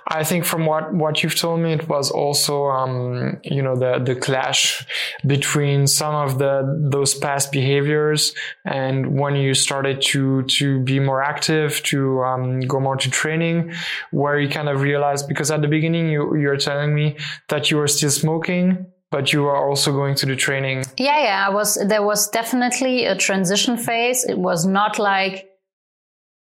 I 0.08 0.24
think 0.24 0.44
from 0.44 0.66
what, 0.66 0.92
what 0.92 1.22
you've 1.22 1.36
told 1.36 1.60
me, 1.60 1.74
it 1.74 1.88
was 1.88 2.10
also, 2.10 2.66
um, 2.68 3.38
you 3.44 3.62
know, 3.62 3.76
the, 3.76 3.98
the 3.98 4.16
clash 4.18 4.84
between 5.26 5.86
some 5.86 6.14
of 6.14 6.38
the, 6.38 6.88
those 6.90 7.14
past 7.14 7.52
behaviors 7.52 8.34
and 8.64 9.18
when 9.18 9.36
you 9.36 9.54
started 9.54 10.00
to, 10.02 10.42
to 10.44 10.80
be 10.80 10.98
more 10.98 11.22
active, 11.22 11.82
to, 11.84 12.22
um, 12.22 12.60
go 12.60 12.80
more 12.80 12.96
to 12.96 13.10
training, 13.10 13.72
where 14.10 14.40
you 14.40 14.48
kind 14.48 14.68
of 14.68 14.80
realized, 14.80 15.28
because 15.28 15.50
at 15.50 15.60
the 15.60 15.68
beginning 15.68 16.08
you, 16.08 16.34
you're 16.36 16.56
telling 16.56 16.94
me 16.94 17.16
that 17.48 17.70
you 17.70 17.76
were 17.76 17.88
still 17.88 18.10
smoking 18.10 18.86
but 19.10 19.32
you 19.32 19.42
were 19.42 19.56
also 19.56 19.92
going 19.92 20.14
to 20.16 20.26
the 20.26 20.36
training. 20.36 20.84
Yeah 20.96 21.22
yeah 21.22 21.46
i 21.48 21.50
was 21.50 21.78
there 21.86 22.02
was 22.02 22.28
definitely 22.28 23.06
a 23.06 23.16
transition 23.16 23.76
phase. 23.76 24.24
It 24.24 24.38
was 24.38 24.66
not 24.66 24.98
like 24.98 25.50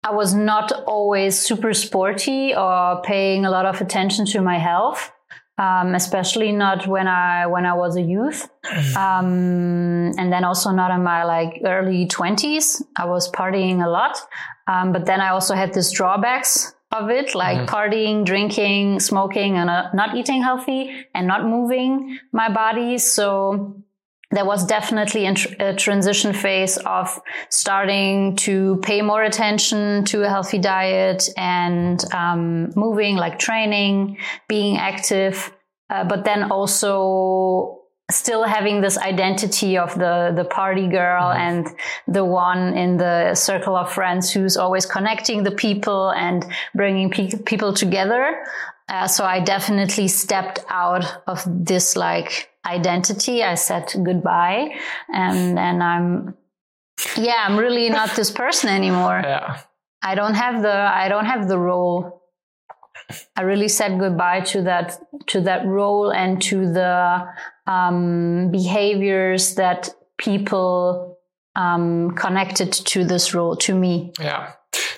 I 0.04 0.12
was 0.12 0.36
not 0.36 0.72
always 0.86 1.40
super 1.40 1.74
sporty 1.74 2.54
or 2.54 3.02
paying 3.02 3.44
a 3.46 3.50
lot 3.50 3.66
of 3.66 3.82
attention 3.82 4.26
to 4.28 4.42
my 4.42 4.60
health. 4.60 5.12
Um, 5.58 5.96
especially 5.96 6.52
not 6.52 6.86
when 6.86 7.08
I 7.08 7.48
when 7.48 7.66
I 7.66 7.74
was 7.76 7.96
a 7.96 8.02
youth, 8.02 8.50
um, 8.98 10.12
and 10.20 10.30
then 10.30 10.44
also 10.44 10.72
not 10.72 10.92
in 10.92 11.02
my 11.02 11.24
like 11.24 11.62
early 11.64 12.08
twenties. 12.08 12.84
I 12.98 13.06
was 13.06 13.32
partying 13.32 13.82
a 13.82 13.90
lot, 13.90 14.18
um, 14.68 14.92
but 14.92 15.06
then 15.06 15.22
I 15.22 15.30
also 15.30 15.56
had 15.56 15.74
these 15.74 15.94
drawbacks 15.94 16.75
of 16.92 17.10
it, 17.10 17.36
like 17.36 17.58
mm-hmm. 17.58 17.76
partying, 17.76 18.26
drinking, 18.26 19.00
smoking, 19.00 19.58
and 19.58 19.70
uh, 19.70 19.90
not 19.94 20.16
eating 20.16 20.42
healthy 20.42 21.06
and 21.14 21.28
not 21.28 21.46
moving 21.46 22.20
my 22.32 22.50
body. 22.50 22.98
So 22.98 23.84
there 24.32 24.46
was 24.46 24.66
definitely 24.66 25.26
a 25.60 25.76
transition 25.76 26.34
phase 26.34 26.78
of 26.78 27.20
starting 27.50 28.36
to 28.38 28.78
pay 28.84 29.02
more 29.02 29.24
attention 29.24 30.04
to 30.06 30.24
a 30.24 30.30
healthy 30.30 30.58
diet 30.58 31.30
and 31.38 32.04
um, 32.14 32.72
moving, 32.76 33.16
like 33.18 33.40
training, 33.40 34.18
being 34.48 34.78
active, 34.78 35.54
uh, 35.90 36.04
but 36.04 36.26
then 36.26 36.52
also 36.52 37.85
still 38.12 38.44
having 38.44 38.82
this 38.82 38.98
identity 38.98 39.78
of 39.78 39.96
the 39.96 40.32
the 40.36 40.46
party 40.46 40.88
girl 40.88 41.24
mm-hmm. 41.24 41.42
and 41.42 41.68
the 42.08 42.24
one 42.24 42.78
in 42.78 42.98
the 42.98 43.34
circle 43.34 43.76
of 43.76 43.92
friends 43.92 44.32
who's 44.32 44.58
always 44.58 44.86
connecting 44.86 45.44
the 45.44 45.52
people 45.52 46.12
and 46.12 46.46
bringing 46.76 47.10
pe- 47.10 47.38
people 47.46 47.74
together. 47.74 48.46
Uh, 48.88 49.08
so 49.08 49.26
I 49.26 49.40
definitely 49.40 50.08
stepped 50.08 50.60
out 50.70 51.04
of 51.26 51.44
this 51.48 51.96
like 51.96 52.52
identity. 52.66 53.44
I 53.44 53.56
said 53.56 53.92
goodbye 54.04 54.76
and 55.12 55.58
and 55.58 55.82
I'm 55.82 56.36
yeah, 57.18 57.44
I'm 57.46 57.58
really 57.58 57.90
not 57.90 58.16
this 58.16 58.32
person 58.32 58.70
anymore. 58.70 59.22
Yeah. 59.24 59.62
I 60.02 60.14
don't 60.14 60.36
have 60.36 60.62
the 60.62 60.72
I 60.72 61.10
don't 61.10 61.26
have 61.26 61.48
the 61.48 61.58
role. 61.58 62.22
I 63.36 63.42
really 63.42 63.68
said 63.68 64.00
goodbye 64.00 64.42
to 64.42 64.62
that 64.64 65.00
to 65.28 65.42
that 65.42 65.66
role 65.66 66.12
and 66.12 66.42
to 66.44 66.72
the 66.72 67.28
um, 67.68 68.52
behaviors 68.52 69.56
that 69.56 69.90
people 70.18 71.18
um, 71.56 72.12
connected 72.12 72.72
to 72.72 73.06
this 73.06 73.34
role 73.34 73.56
to 73.58 73.76
me. 73.76 74.12
Yeah 74.20 74.54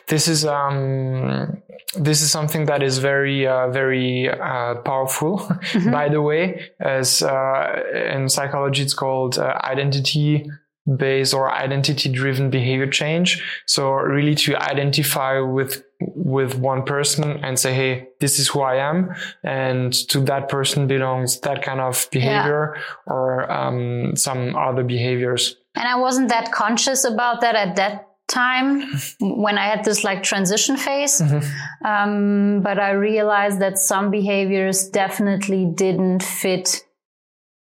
this 0.07 0.27
is 0.27 0.45
um, 0.45 1.61
this 1.99 2.21
is 2.21 2.31
something 2.31 2.65
that 2.65 2.81
is 2.81 2.97
very 2.97 3.45
uh, 3.45 3.69
very 3.69 4.29
uh, 4.29 4.75
powerful. 4.75 5.39
Mm-hmm. 5.77 5.91
By 5.91 6.09
the 6.09 6.21
way, 6.21 6.71
as 6.79 7.21
uh, 7.21 7.83
in 8.13 8.29
psychology, 8.29 8.83
it's 8.83 8.93
called 8.93 9.37
uh, 9.37 9.59
identity 9.63 10.49
based 10.95 11.33
or 11.33 11.51
identity 11.51 12.09
driven 12.09 12.49
behavior 12.49 12.87
change. 12.87 13.43
So 13.65 13.91
really 13.91 14.35
to 14.35 14.55
identify 14.55 15.39
with 15.39 15.83
with 15.99 16.55
one 16.59 16.83
person 16.83 17.43
and 17.43 17.57
say, 17.57 17.73
hey, 17.73 18.07
this 18.19 18.39
is 18.39 18.47
who 18.47 18.61
I 18.61 18.75
am, 18.75 19.15
and 19.43 19.91
to 20.09 20.19
that 20.21 20.49
person 20.49 20.87
belongs 20.87 21.39
that 21.41 21.63
kind 21.63 21.79
of 21.79 22.07
behavior 22.11 22.75
yeah. 22.75 23.13
or 23.13 23.51
um, 23.51 24.15
some 24.15 24.55
other 24.55 24.83
behaviors. 24.83 25.57
And 25.75 25.87
I 25.87 25.95
wasn't 25.95 26.29
that 26.29 26.51
conscious 26.51 27.03
about 27.03 27.41
that 27.41 27.55
at 27.55 27.75
that 27.75 28.07
time 28.27 28.83
when 29.19 29.57
I 29.57 29.65
had 29.65 29.85
this 29.85 30.03
like 30.03 30.21
transition 30.21 30.77
phase. 30.77 31.21
Mm-hmm. 31.21 31.85
Um, 31.85 32.61
but 32.61 32.79
I 32.79 32.91
realized 32.91 33.61
that 33.61 33.79
some 33.79 34.11
behaviors 34.11 34.89
definitely 34.89 35.65
didn't 35.65 36.21
fit 36.23 36.83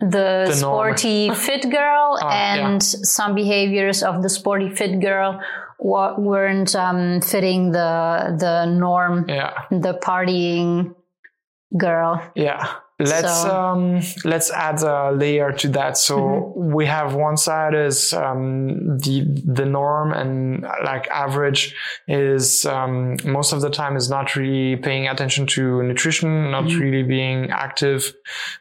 the, 0.01 0.45
the 0.47 0.53
sporty 0.53 1.31
fit 1.31 1.71
girl 1.71 2.19
ah, 2.21 2.31
and 2.31 2.83
yeah. 2.83 2.99
some 3.03 3.35
behaviors 3.35 4.03
of 4.03 4.23
the 4.23 4.29
sporty 4.29 4.69
fit 4.69 5.01
girl 5.01 5.41
weren't 5.79 6.75
um, 6.75 7.21
fitting 7.21 7.73
the 7.73 8.37
the 8.39 8.67
norm 8.67 9.25
yeah. 9.29 9.65
the 9.71 9.95
partying 9.95 10.95
girl 11.77 12.23
yeah 12.35 12.75
Let's 12.99 13.43
so. 13.43 13.51
um, 13.51 14.01
let's 14.25 14.51
add 14.51 14.83
a 14.83 15.13
layer 15.13 15.53
to 15.53 15.69
that. 15.69 15.99
So 15.99 16.17
mm-hmm. 16.17 16.73
we 16.73 16.87
have 16.87 17.15
one 17.15 17.37
side 17.37 17.75
is 17.75 18.15
um, 18.15 18.99
the 18.99 19.23
the 19.45 19.67
norm 19.67 20.15
and 20.15 20.63
like 20.83 21.07
average 21.09 21.75
is 22.09 22.65
um, 22.65 23.19
most 23.23 23.53
of 23.53 23.61
the 23.61 23.69
time 23.69 23.97
is 23.97 24.09
not 24.09 24.35
really 24.35 24.77
paying 24.77 25.09
attention 25.09 25.47
to 25.49 25.83
nutrition, 25.83 26.51
not 26.51 26.65
mm-hmm. 26.65 26.81
really 26.81 27.03
being 27.03 27.51
active, 27.51 28.15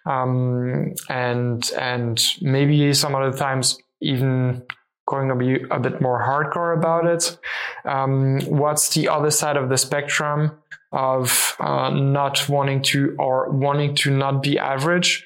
um, 0.05 0.93
and 1.09 1.71
and 1.79 2.21
maybe 2.41 2.93
some 2.93 3.15
other 3.15 3.35
times 3.35 3.77
even 4.01 4.63
going 5.07 5.29
to 5.29 5.35
be 5.35 5.63
a 5.71 5.79
bit 5.79 6.01
more 6.01 6.21
hardcore 6.21 6.77
about 6.77 7.05
it. 7.05 7.37
Um, 7.85 8.41
what's 8.47 8.93
the 8.95 9.07
other 9.07 9.31
side 9.31 9.55
of 9.55 9.69
the 9.69 9.77
spectrum? 9.77 10.51
Of 10.95 11.55
uh, 11.59 11.89
not 11.89 12.47
wanting 12.47 12.81
to 12.81 13.15
or 13.19 13.51
wanting 13.51 13.95
to 13.95 14.09
not 14.09 14.41
be 14.41 14.57
average. 14.57 15.23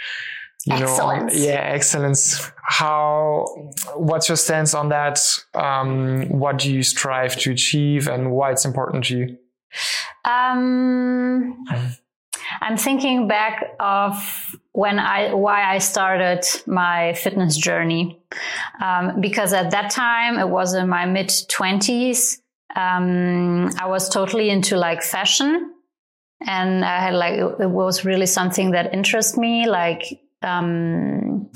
You 0.66 0.76
excellence. 0.76 1.36
know 1.36 1.42
yeah 1.42 1.62
excellence. 1.62 2.52
How 2.64 3.46
what's 3.96 4.28
your 4.28 4.36
stance 4.36 4.74
on 4.74 4.90
that? 4.90 5.20
Um, 5.54 6.28
what 6.28 6.58
do 6.58 6.74
you 6.74 6.84
strive 6.84 7.38
to 7.38 7.52
achieve 7.52 8.08
and 8.08 8.32
why 8.32 8.52
it's 8.52 8.66
important 8.66 9.06
to 9.06 9.18
you? 9.18 9.38
Um, 10.26 11.66
i'm 12.62 12.78
thinking 12.78 13.28
back 13.28 13.76
of 13.80 14.56
when 14.72 15.00
i 15.00 15.34
why 15.34 15.64
i 15.72 15.78
started 15.78 16.44
my 16.66 17.14
fitness 17.14 17.56
journey. 17.56 18.20
Um, 18.82 19.22
because 19.22 19.54
at 19.54 19.72
that 19.72 19.92
time 19.92 20.40
it 20.40 20.50
was 20.50 20.74
in 20.74 20.90
my 20.90 21.06
mid 21.06 21.30
20s 21.30 22.40
um, 22.76 23.70
I 23.80 23.88
was 23.88 24.10
totally 24.10 24.50
into 24.50 24.78
like 24.78 25.02
fashion 25.02 25.74
and 26.46 26.86
I 26.86 27.00
had 27.00 27.14
like, 27.14 27.34
it 27.60 27.70
was 27.70 28.06
really 28.06 28.26
something 28.26 28.72
that 28.72 28.94
interested 28.94 29.40
me. 29.40 29.68
Like, 29.68 30.22
um, 30.42 31.50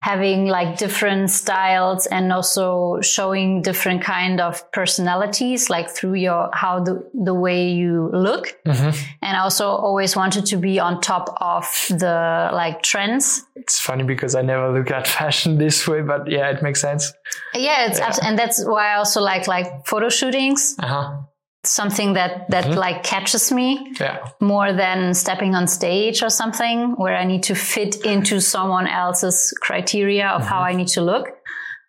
having 0.00 0.46
like 0.46 0.78
different 0.78 1.28
styles 1.28 2.06
and 2.06 2.32
also 2.32 3.00
showing 3.00 3.62
different 3.62 4.00
kind 4.00 4.40
of 4.40 4.70
personalities 4.70 5.68
like 5.68 5.90
through 5.90 6.14
your 6.14 6.50
how 6.52 6.78
the 6.84 7.02
the 7.24 7.34
way 7.34 7.68
you 7.70 8.08
look 8.12 8.56
Mm-hmm. 8.66 8.90
and 9.22 9.36
also 9.36 9.68
always 9.68 10.14
wanted 10.16 10.46
to 10.46 10.56
be 10.56 10.78
on 10.78 11.00
top 11.00 11.36
of 11.40 11.64
the 11.88 12.50
like 12.52 12.82
trends 12.82 13.44
It's 13.56 13.80
funny 13.80 14.04
because 14.04 14.34
I 14.36 14.42
never 14.42 14.72
look 14.72 14.90
at 14.90 15.08
fashion 15.18 15.58
this 15.58 15.88
way, 15.88 16.02
but 16.02 16.30
yeah, 16.30 16.50
it 16.50 16.62
makes 16.62 16.80
sense. 16.80 17.12
yeah 17.54 17.86
it's 17.88 17.98
abs- 18.00 18.20
and 18.20 18.38
that's 18.38 18.64
why 18.64 18.92
I 18.92 18.96
also 18.98 19.20
like 19.20 19.48
like 19.48 19.66
photo 19.86 20.08
shootings 20.10 20.76
Uh 20.78 20.86
huh. 20.86 21.16
Something 21.64 22.14
that 22.14 22.48
that 22.50 22.70
like 22.70 23.02
catches 23.02 23.50
me 23.52 23.92
Yeah. 24.00 24.18
more 24.40 24.72
than 24.72 25.14
stepping 25.14 25.54
on 25.54 25.66
stage 25.66 26.22
or 26.22 26.30
something 26.30 26.92
where 26.96 27.16
I 27.16 27.24
need 27.24 27.42
to 27.44 27.54
fit 27.54 28.04
into 28.04 28.40
someone 28.40 28.86
else's 28.86 29.52
criteria 29.60 30.28
of 30.28 30.42
how 30.46 30.60
I 30.60 30.72
need 30.74 30.88
to 30.88 31.00
look. 31.02 31.26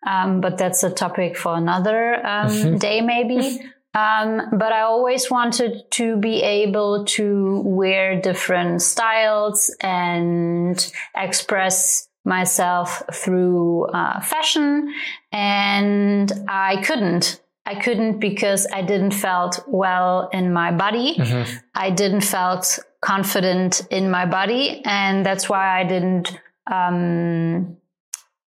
Um, 0.08 0.42
but 0.42 0.58
that's 0.58 0.84
a 0.84 0.90
topic 0.90 1.38
for 1.38 1.56
another 1.56 2.26
um, 2.26 2.78
day, 2.78 3.02
maybe. 3.02 3.62
Um, 3.96 4.42
but 4.52 4.72
I 4.72 4.82
always 4.82 5.32
wanted 5.32 5.90
to 5.94 6.16
be 6.18 6.44
able 6.44 7.06
to 7.06 7.64
wear 7.66 8.22
different 8.22 8.84
styles 8.84 9.76
and 9.82 10.94
express 11.18 12.08
myself 12.24 13.02
through 13.12 13.86
uh, 13.88 14.22
fashion. 14.22 14.94
And 15.32 16.32
I 16.48 16.84
couldn't. 16.84 17.42
I 17.70 17.76
couldn't 17.86 18.20
because 18.20 18.62
I 18.74 18.82
didn't 18.82 19.12
felt 19.12 19.54
well 19.68 20.30
in 20.34 20.52
my 20.54 20.72
body. 20.72 21.16
Mm-hmm. 21.18 21.58
I 21.76 21.88
didn't 22.02 22.22
felt 22.22 22.80
confident 23.02 23.82
in 23.92 24.10
my 24.10 24.26
body, 24.26 24.82
and 24.86 25.26
that's 25.26 25.48
why 25.52 25.80
I 25.80 25.84
didn't 25.84 26.28
um, 26.72 27.78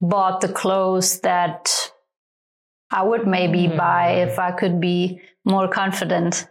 bought 0.02 0.40
the 0.42 0.48
clothes 0.62 1.20
that 1.22 1.70
I 2.92 3.04
would 3.04 3.28
maybe 3.28 3.68
buy 3.68 4.06
if 4.28 4.40
I 4.40 4.52
could 4.52 4.80
be 4.80 5.20
more 5.44 5.68
confident. 5.68 6.48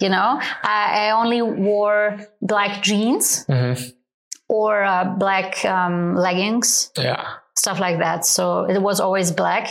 You 0.00 0.10
know, 0.10 0.40
I, 0.62 1.08
I 1.08 1.10
only 1.20 1.42
wore 1.42 2.20
black 2.40 2.82
jeans 2.82 3.44
Mm-hmm. 3.48 3.90
or 4.48 4.84
uh, 4.84 5.04
black 5.18 5.64
um, 5.64 6.14
leggings 6.14 6.92
Yeah. 6.96 7.24
Stuff 7.68 7.80
like 7.80 7.98
that. 7.98 8.24
So 8.24 8.64
it 8.64 8.80
was 8.80 8.98
always 8.98 9.30
black. 9.30 9.64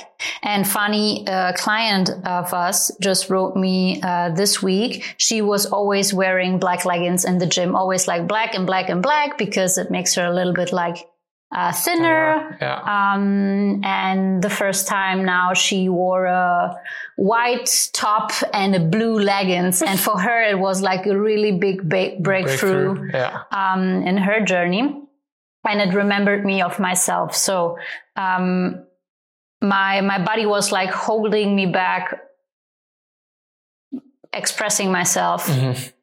And 0.44 0.68
funny, 0.68 1.26
a 1.28 1.54
client 1.58 2.10
of 2.26 2.54
us 2.54 2.92
just 3.02 3.30
wrote 3.32 3.56
me 3.56 4.00
uh, 4.04 4.30
this 4.36 4.62
week. 4.62 5.16
She 5.18 5.42
was 5.42 5.66
always 5.66 6.14
wearing 6.14 6.60
black 6.60 6.86
leggings 6.86 7.26
in 7.26 7.40
the 7.40 7.48
gym, 7.48 7.76
always 7.76 8.08
like 8.08 8.28
black 8.28 8.54
and 8.54 8.68
black 8.68 8.90
and 8.90 9.02
black 9.02 9.38
because 9.40 9.80
it 9.80 9.90
makes 9.90 10.14
her 10.16 10.26
a 10.28 10.34
little 10.34 10.54
bit 10.54 10.72
like 10.72 10.98
uh, 11.56 11.72
thinner. 11.72 12.58
Yeah. 12.62 12.82
Um, 12.86 13.82
and 13.84 14.44
the 14.44 14.50
first 14.50 14.88
time 14.88 15.26
now 15.26 15.54
she 15.56 15.90
wore 15.90 16.26
a 16.26 16.76
white 17.16 17.90
top 17.94 18.32
and 18.54 18.76
a 18.76 18.80
blue 18.80 19.18
leggings. 19.18 19.82
and 19.82 20.00
for 20.00 20.20
her, 20.20 20.44
it 20.44 20.60
was 20.60 20.82
like 20.84 21.08
a 21.08 21.18
really 21.18 21.54
big 21.58 21.90
ba- 21.90 22.18
breakthrough 22.20 23.10
Yeah. 23.12 23.42
um, 23.52 24.04
in 24.04 24.18
her 24.18 24.42
journey, 24.46 25.02
and 25.68 25.82
it 25.82 25.94
remembered 25.94 26.46
me 26.46 26.62
of 26.62 26.80
myself. 26.80 27.36
So 27.36 27.78
um, 28.16 28.84
my 29.62 30.02
my 30.02 30.20
body 30.24 30.46
was 30.46 30.72
like 30.72 30.90
holding 30.90 31.56
me 31.56 31.66
back, 31.66 32.20
expressing 34.34 34.92
myself 34.92 35.48
Mhm. 35.48 35.94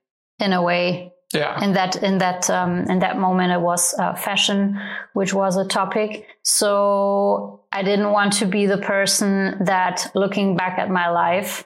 in 0.41 0.53
a 0.53 0.63
way. 0.63 1.13
Yeah. 1.33 1.63
In 1.65 1.73
that 1.73 1.97
in 1.97 2.19
that 2.19 2.49
um, 2.51 2.85
in 2.89 3.01
that 3.01 3.19
moment, 3.19 3.53
it 3.53 3.61
was 3.61 3.95
uh, 3.99 4.15
fashion, 4.15 4.79
which 5.15 5.35
was 5.35 5.57
a 5.57 5.65
topic. 5.67 6.27
So 6.43 7.61
I 7.73 7.83
didn't 7.83 8.13
want 8.13 8.35
to 8.35 8.47
be 8.47 8.67
the 8.67 8.79
person 8.79 9.57
that, 9.65 10.11
looking 10.15 10.57
back 10.57 10.79
at 10.79 10.91
my 10.91 11.09
life, 11.11 11.65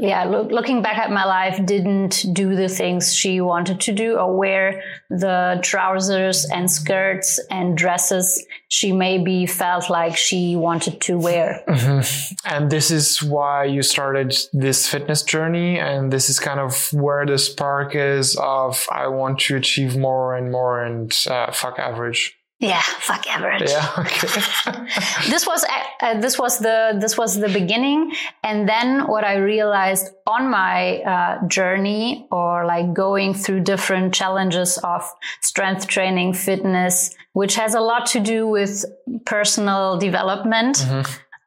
yeah, 0.00 0.24
look, 0.24 0.50
looking 0.50 0.82
back 0.82 0.98
at 0.98 1.10
my 1.10 1.24
life, 1.24 1.64
didn't 1.64 2.24
do 2.32 2.56
the 2.56 2.68
things 2.68 3.14
she 3.14 3.40
wanted 3.40 3.80
to 3.82 3.92
do 3.92 4.16
or 4.16 4.36
wear 4.36 4.82
the 5.08 5.60
trousers 5.62 6.44
and 6.46 6.70
skirts 6.70 7.38
and 7.50 7.76
dresses 7.76 8.44
she 8.68 8.90
maybe 8.90 9.46
felt 9.46 9.90
like 9.90 10.16
she 10.16 10.56
wanted 10.56 11.00
to 11.02 11.18
wear. 11.18 11.62
Mhm. 11.68 12.34
And 12.44 12.70
this 12.70 12.90
is 12.90 13.22
why 13.22 13.64
you 13.64 13.82
started 13.82 14.34
this 14.52 14.88
fitness 14.88 15.22
journey. 15.22 15.78
And 15.78 16.12
this 16.12 16.28
is 16.28 16.40
kind 16.40 16.58
of 16.58 16.92
where 16.92 17.26
the 17.26 17.38
spark 17.38 17.94
is 17.94 18.36
of 18.36 18.86
I 18.90 19.06
want 19.08 19.40
to 19.40 19.56
achieve 19.56 19.96
more 19.96 20.34
and 20.34 20.50
more 20.50 20.82
and 20.82 21.12
uh, 21.30 21.52
fuck 21.52 21.78
average. 21.78 22.34
Yeah, 22.62 22.80
fuck 22.80 23.26
average. 23.26 23.70
Yeah. 23.70 23.88
Okay. 23.98 24.28
this 25.30 25.46
was 25.46 25.64
uh, 26.00 26.20
this 26.20 26.38
was 26.38 26.60
the 26.60 26.96
this 26.98 27.18
was 27.18 27.38
the 27.38 27.48
beginning 27.48 28.12
and 28.42 28.68
then 28.68 29.06
what 29.08 29.24
i 29.24 29.36
realized 29.36 30.12
on 30.26 30.48
my 30.50 30.98
uh, 31.02 31.46
journey 31.48 32.26
or 32.30 32.64
like 32.64 32.94
going 32.94 33.34
through 33.34 33.60
different 33.60 34.14
challenges 34.14 34.78
of 34.78 35.02
strength 35.40 35.86
training 35.86 36.32
fitness 36.34 37.14
which 37.32 37.54
has 37.56 37.74
a 37.74 37.80
lot 37.80 38.06
to 38.06 38.20
do 38.20 38.46
with 38.46 38.84
personal 39.24 39.98
development 39.98 40.86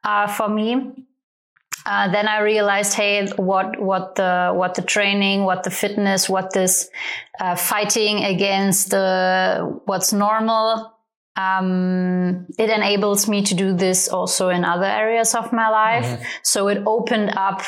uh, 0.04 0.26
for 0.26 0.48
me 0.48 0.92
uh, 1.86 2.10
then 2.10 2.26
I 2.26 2.40
realized, 2.40 2.94
hey, 2.94 3.28
what 3.36 3.80
what 3.80 4.16
the 4.16 4.50
what 4.52 4.74
the 4.74 4.82
training, 4.82 5.44
what 5.44 5.62
the 5.62 5.70
fitness, 5.70 6.28
what 6.28 6.52
this 6.52 6.90
uh, 7.38 7.54
fighting 7.54 8.24
against 8.24 8.90
the 8.90 9.80
what's 9.84 10.12
normal 10.12 10.95
um, 11.36 12.46
it 12.58 12.70
enables 12.70 13.28
me 13.28 13.42
to 13.42 13.54
do 13.54 13.74
this 13.74 14.08
also 14.08 14.48
in 14.48 14.64
other 14.64 14.86
areas 14.86 15.34
of 15.34 15.52
my 15.52 15.68
life. 15.68 16.20
So 16.42 16.68
it 16.68 16.82
opened 16.86 17.32
up 17.36 17.62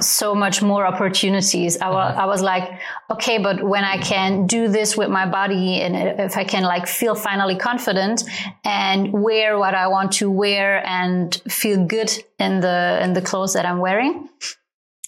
so 0.00 0.34
much 0.34 0.60
more 0.60 0.84
opportunities. 0.86 1.80
I, 1.80 1.88
wa- 1.88 2.14
I 2.18 2.26
was 2.26 2.42
like, 2.42 2.68
okay, 3.10 3.38
but 3.38 3.62
when 3.62 3.84
I 3.84 3.96
can 3.98 4.46
do 4.46 4.68
this 4.68 4.96
with 4.98 5.08
my 5.08 5.26
body 5.26 5.80
and 5.80 6.20
if 6.20 6.36
I 6.36 6.44
can 6.44 6.62
like 6.62 6.86
feel 6.86 7.14
finally 7.14 7.56
confident 7.56 8.22
and 8.64 9.12
wear 9.12 9.58
what 9.58 9.74
I 9.74 9.88
want 9.88 10.12
to 10.20 10.30
wear 10.30 10.86
and 10.86 11.34
feel 11.48 11.86
good 11.86 12.12
in 12.38 12.60
the, 12.60 13.00
in 13.02 13.14
the 13.14 13.22
clothes 13.22 13.54
that 13.54 13.64
I'm 13.64 13.78
wearing, 13.78 14.28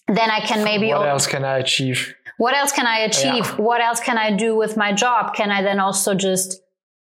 then 0.09 0.31
I 0.31 0.40
can 0.40 0.64
maybe 0.64 0.88
what 0.88 1.09
else 1.09 1.27
can 1.27 1.44
I 1.44 1.59
achieve? 1.59 2.14
what 2.38 2.55
else 2.55 2.73
can 2.73 2.87
I 2.87 2.99
achieve? 3.01 3.44
Yeah. 3.47 3.57
What 3.57 3.81
else 3.83 4.01
can 4.01 4.16
I 4.16 4.35
do 4.35 4.57
with 4.57 4.77
my 4.77 4.92
job? 4.92 5.35
Can 5.35 5.51
I 5.51 5.62
then 5.62 5.79
also 5.79 6.14
just 6.14 6.61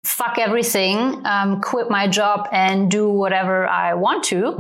fuck 0.08 0.38
everything, 0.40 1.26
um, 1.26 1.62
quit 1.62 1.90
my 1.90 2.08
job 2.08 2.48
and 2.52 2.90
do 2.90 3.10
whatever 3.10 3.68
I 3.68 3.94
want 3.94 4.24
to? 4.26 4.56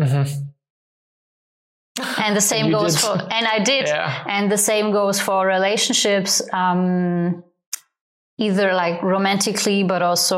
And 2.20 2.36
the 2.36 2.42
same 2.42 2.70
goes 2.72 2.94
did. 2.96 3.02
for, 3.02 3.14
and 3.14 3.48
I 3.48 3.60
did. 3.64 3.88
Yeah. 3.88 4.24
And 4.28 4.52
the 4.52 4.58
same 4.58 4.92
goes 4.92 5.20
for 5.20 5.48
relationships, 5.48 6.42
um, 6.54 7.44
either 8.38 8.74
like 8.74 9.02
romantically, 9.02 9.84
but 9.84 10.02
also, 10.04 10.38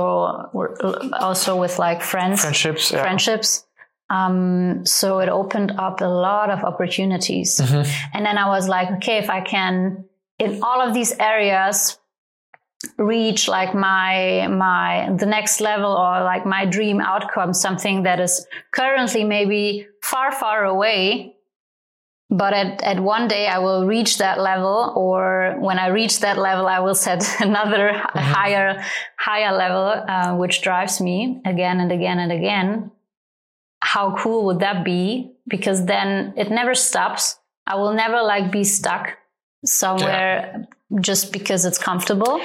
also 1.20 1.60
with 1.60 1.78
like 1.78 2.02
friends 2.02 2.42
Friendships. 2.42 2.92
Yeah. 2.92 3.02
friendships. 3.02 3.66
Um, 4.10 4.86
so 4.86 5.20
it 5.20 5.30
opened 5.30 5.72
up 5.78 6.02
a 6.02 6.06
lot 6.06 6.50
of 6.50 6.64
opportunities. 6.64 7.60
And 7.60 8.26
then 8.26 8.38
I 8.38 8.48
was 8.48 8.68
like, 8.70 8.90
okay, 8.98 9.18
if 9.18 9.30
I 9.30 9.42
can, 9.42 10.06
in 10.40 10.64
all 10.64 10.82
of 10.82 10.94
these 10.94 11.12
areas, 11.20 11.99
reach 13.00 13.48
like 13.48 13.74
my, 13.74 14.48
my, 14.48 15.10
the 15.18 15.26
next 15.26 15.62
level 15.62 15.92
or 15.92 16.24
like 16.24 16.46
my 16.46 16.66
dream 16.66 17.02
outcome, 17.02 17.54
something 17.54 18.04
that 18.04 18.20
is 18.20 18.46
currently 18.72 19.24
maybe 19.24 19.88
far, 20.04 20.32
far 20.32 20.66
away. 20.66 21.36
But 22.30 22.54
at, 22.54 22.84
at 22.84 23.00
one 23.00 23.28
day 23.28 23.48
I 23.48 23.58
will 23.58 23.88
reach 23.88 24.20
that 24.20 24.40
level 24.40 24.94
or 24.96 25.56
when 25.60 25.80
I 25.80 25.88
reach 25.88 26.20
that 26.20 26.38
level, 26.38 26.68
I 26.68 26.80
will 26.80 26.94
set 26.94 27.24
another 27.42 27.94
higher, 28.14 28.84
higher 29.18 29.56
level, 29.56 30.04
uh, 30.08 30.36
which 30.36 30.62
drives 30.62 31.02
me 31.02 31.42
again 31.46 31.80
and 31.80 31.92
again 31.92 32.20
and 32.20 32.32
again 32.32 32.92
how 33.82 34.16
cool 34.18 34.46
would 34.46 34.60
that 34.60 34.84
be? 34.84 35.32
Because 35.48 35.86
then 35.86 36.34
it 36.38 36.52
never 36.52 36.76
stops. 36.76 37.40
I 37.66 37.76
will 37.76 37.94
never 37.94 38.22
like 38.22 38.52
be 38.52 38.64
stuck 38.64 39.18
somewhere 39.66 40.68
just 41.02 41.32
because 41.32 41.66
it's 41.66 41.78
comfortable. 41.78 42.42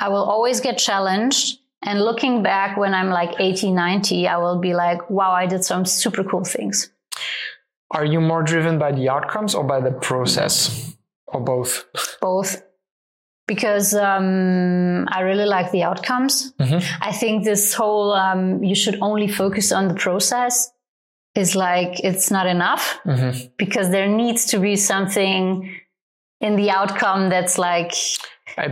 I 0.00 0.08
will 0.08 0.24
always 0.24 0.60
get 0.60 0.78
challenged. 0.78 1.58
And 1.82 2.02
looking 2.02 2.42
back 2.42 2.76
when 2.76 2.94
I'm 2.94 3.10
like 3.10 3.38
80, 3.38 3.70
90, 3.70 4.26
I 4.26 4.36
will 4.38 4.58
be 4.58 4.74
like, 4.74 5.08
wow, 5.08 5.30
I 5.30 5.46
did 5.46 5.64
some 5.64 5.84
super 5.84 6.24
cool 6.24 6.44
things. 6.44 6.90
Are 7.92 8.04
you 8.04 8.20
more 8.20 8.42
driven 8.42 8.78
by 8.78 8.92
the 8.92 9.08
outcomes 9.08 9.54
or 9.54 9.64
by 9.64 9.80
the 9.80 9.92
process? 9.92 10.94
Or 11.26 11.40
both? 11.40 11.84
Both. 12.20 12.62
Because 13.46 13.94
um, 13.94 15.08
I 15.10 15.20
really 15.20 15.46
like 15.46 15.70
the 15.72 15.82
outcomes. 15.82 16.52
I 17.00 17.12
think 17.12 17.44
this 17.44 17.74
whole 17.74 18.12
um, 18.12 18.62
you 18.62 18.74
should 18.74 18.98
only 19.00 19.26
focus 19.26 19.72
on 19.72 19.88
the 19.88 19.94
process 19.94 20.70
is 21.34 21.56
like 21.56 22.00
it's 22.04 22.30
not 22.30 22.46
enough 22.46 23.00
because 23.56 23.90
there 23.90 24.08
needs 24.08 24.46
to 24.46 24.58
be 24.58 24.76
something 24.76 25.70
in 26.40 26.56
the 26.56 26.70
outcome 26.70 27.28
that's 27.28 27.58
like 27.58 27.92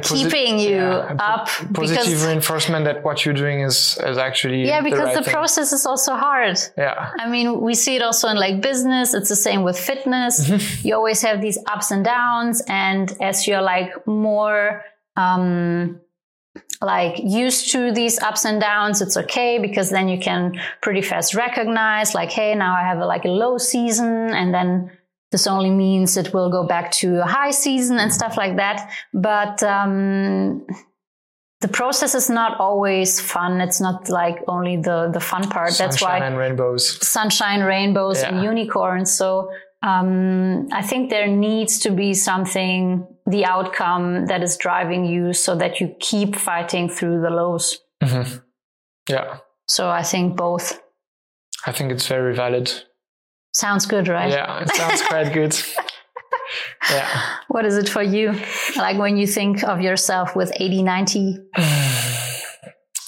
keeping 0.03 0.59
you 0.59 0.77
yeah, 0.77 1.17
up 1.19 1.47
positive 1.47 2.05
because 2.05 2.27
reinforcement 2.27 2.85
that 2.85 3.03
what 3.05 3.25
you're 3.25 3.35
doing 3.35 3.61
is 3.61 3.99
is 4.05 4.19
actually 4.19 4.67
yeah 4.67 4.81
because 4.81 5.01
right 5.01 5.17
the 5.17 5.23
thing. 5.23 5.33
process 5.33 5.73
is 5.73 5.87
also 5.87 6.15
hard 6.15 6.59
yeah 6.77 7.13
I 7.19 7.29
mean, 7.29 7.61
we 7.61 7.75
see 7.75 7.97
it 7.97 8.03
also 8.03 8.29
in 8.29 8.37
like 8.37 8.61
business. 8.61 9.15
It's 9.15 9.29
the 9.29 9.37
same 9.37 9.63
with 9.63 9.79
fitness. 9.79 10.49
Mm-hmm. 10.49 10.87
you 10.87 10.95
always 10.95 11.21
have 11.23 11.41
these 11.41 11.59
ups 11.67 11.91
and 11.91 12.05
downs. 12.05 12.63
And 12.69 13.13
as 13.21 13.47
you're 13.47 13.63
like 13.63 14.07
more, 14.07 14.85
um, 15.17 16.01
like 16.81 17.19
used 17.19 17.73
to 17.73 17.93
these 17.93 18.19
ups 18.21 18.45
and 18.45 18.61
downs, 18.61 19.03
it's 19.03 19.17
okay 19.17 19.59
because 19.59 19.91
then 19.91 20.09
you 20.09 20.19
can 20.19 20.61
pretty 20.81 21.03
fast 21.03 21.35
recognize 21.35 22.15
like, 22.15 22.31
Hey, 22.31 22.55
now 22.55 22.75
I 22.75 22.83
have 22.83 22.99
a, 22.99 23.07
like 23.07 23.25
a 23.25 23.29
low 23.29 23.59
season 23.59 24.31
and 24.31 24.55
then 24.55 24.91
this 25.33 25.47
only 25.47 25.71
means 25.71 26.17
it 26.17 26.33
will 26.33 26.51
go 26.51 26.67
back 26.67 26.91
to 26.93 27.21
a 27.23 27.27
high 27.27 27.51
season 27.51 27.99
and 27.99 28.13
stuff 28.13 28.37
like 28.37 28.57
that. 28.57 28.91
But, 29.13 29.63
um, 29.63 30.67
the 31.61 31.69
process 31.69 32.15
is 32.15 32.31
not 32.31 32.61
always 32.61 33.21
fun. 33.21 33.61
It's 33.61 33.81
not 33.81 34.09
like 34.09 34.39
only 34.47 34.77
the, 34.77 35.11
the 35.13 35.19
fun 35.21 35.49
part. 35.49 35.73
That's 35.77 36.01
why 36.01 36.11
Sunshine 36.11 36.23
and 36.23 36.39
rainbows 36.39 37.07
sunshine, 37.09 37.61
rainbows, 37.63 38.23
and 38.23 38.43
unicorns. 38.45 39.13
So 39.13 39.51
um, 39.83 40.69
I 40.73 40.83
think 40.83 41.11
there 41.11 41.27
needs 41.27 41.81
to 41.81 41.91
be 41.91 42.15
something, 42.15 43.07
the 43.27 43.45
outcome 43.45 44.27
that 44.27 44.43
is 44.43 44.57
driving 44.57 45.05
you, 45.05 45.33
so 45.33 45.57
that 45.57 45.81
you 45.81 45.95
keep 45.99 46.37
fighting 46.37 46.89
through 46.89 47.21
the 47.23 47.31
lows. 47.31 47.79
Mhm. 48.03 48.43
yeah 49.11 49.39
So 49.67 49.89
I 49.89 50.05
think 50.05 50.37
both 50.37 50.81
I 51.67 51.73
think 51.73 51.91
it's 51.91 52.07
very 52.07 52.35
valid 52.37 52.71
sounds 53.63 53.85
good, 53.87 54.07
right? 54.09 54.31
yeah 54.31 54.63
it 54.63 54.71
sounds 54.81 55.03
quite 55.11 55.33
good 55.33 55.55
yeah 56.91 57.09
What 57.55 57.65
is 57.65 57.77
it 57.83 57.89
for 57.89 58.03
you? 58.03 58.27
Like 58.77 58.97
when 58.99 59.17
you 59.21 59.27
think 59.27 59.63
of 59.65 59.81
yourself 59.81 60.37
with 60.37 60.51
80, 60.57 60.83
90, 60.83 61.39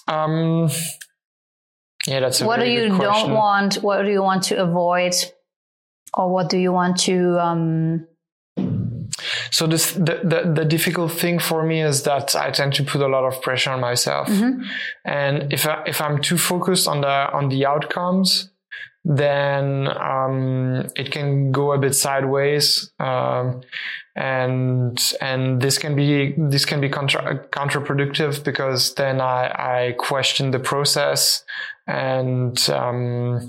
um 0.08 0.68
yeah 2.06 2.20
that's 2.20 2.40
a 2.40 2.44
good 2.44 2.50
idea. 2.50 2.56
what 2.56 2.60
do 2.60 2.66
you 2.70 2.88
don't 2.98 3.32
want? 3.34 3.74
What 3.82 4.02
do 4.02 4.10
you 4.10 4.22
want 4.22 4.42
to 4.44 4.54
avoid? 4.62 5.14
Or 6.14 6.32
what 6.34 6.48
do 6.48 6.58
you 6.58 6.72
want 6.72 6.98
to, 7.06 7.38
um, 7.38 8.06
So 9.50 9.66
this, 9.66 9.92
the, 9.92 10.16
the 10.32 10.52
the 10.58 10.64
difficult 10.64 11.12
thing 11.12 11.38
for 11.40 11.62
me 11.62 11.82
is 11.90 12.02
that 12.02 12.34
I 12.34 12.50
tend 12.50 12.74
to 12.74 12.82
put 12.84 13.00
a 13.00 13.06
lot 13.08 13.24
of 13.24 13.40
pressure 13.42 13.70
on 13.72 13.80
myself, 13.80 14.28
Mm-hmm. 14.28 14.62
and 15.04 15.52
if 15.52 15.66
I, 15.66 15.82
if 15.86 16.00
I'm 16.00 16.18
too 16.20 16.38
focused 16.38 16.88
on 16.88 17.00
the 17.00 17.16
on 17.38 17.48
the 17.48 17.66
outcomes, 17.66 18.50
then 19.04 19.88
um, 19.88 20.88
it 20.94 21.10
can 21.10 21.52
go 21.52 21.72
a 21.72 21.78
bit 21.78 21.94
sideways, 21.94 22.92
um, 22.98 23.62
and 24.14 25.14
and 25.20 25.60
this 25.60 25.78
can 25.78 25.96
be 25.96 26.34
this 26.36 26.64
can 26.64 26.80
be 26.80 26.88
contra- 26.88 27.46
counterproductive 27.48 28.44
because 28.44 28.94
then 28.94 29.20
I 29.20 29.88
I 29.88 29.92
question 29.98 30.50
the 30.50 30.60
process 30.60 31.44
and. 31.86 32.58
Um, 32.70 33.48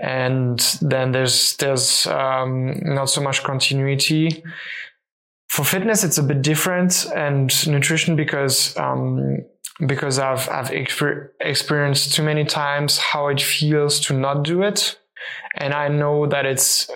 and 0.00 0.58
then 0.82 1.12
there's 1.12 1.56
there's 1.56 2.06
um, 2.08 2.80
not 2.82 3.06
so 3.06 3.20
much 3.20 3.42
continuity. 3.44 4.42
For 5.48 5.64
fitness, 5.64 6.02
it's 6.02 6.18
a 6.18 6.22
bit 6.22 6.42
different, 6.42 7.06
and 7.14 7.48
nutrition 7.68 8.16
because 8.16 8.76
um, 8.76 9.38
because 9.86 10.18
I've 10.18 10.48
I've 10.48 10.70
exper- 10.70 11.28
experienced 11.40 12.14
too 12.14 12.22
many 12.22 12.44
times 12.44 12.98
how 12.98 13.28
it 13.28 13.40
feels 13.40 14.00
to 14.00 14.14
not 14.14 14.44
do 14.44 14.62
it, 14.62 14.98
and 15.56 15.74
I 15.74 15.88
know 15.88 16.26
that 16.26 16.46
it's 16.46 16.88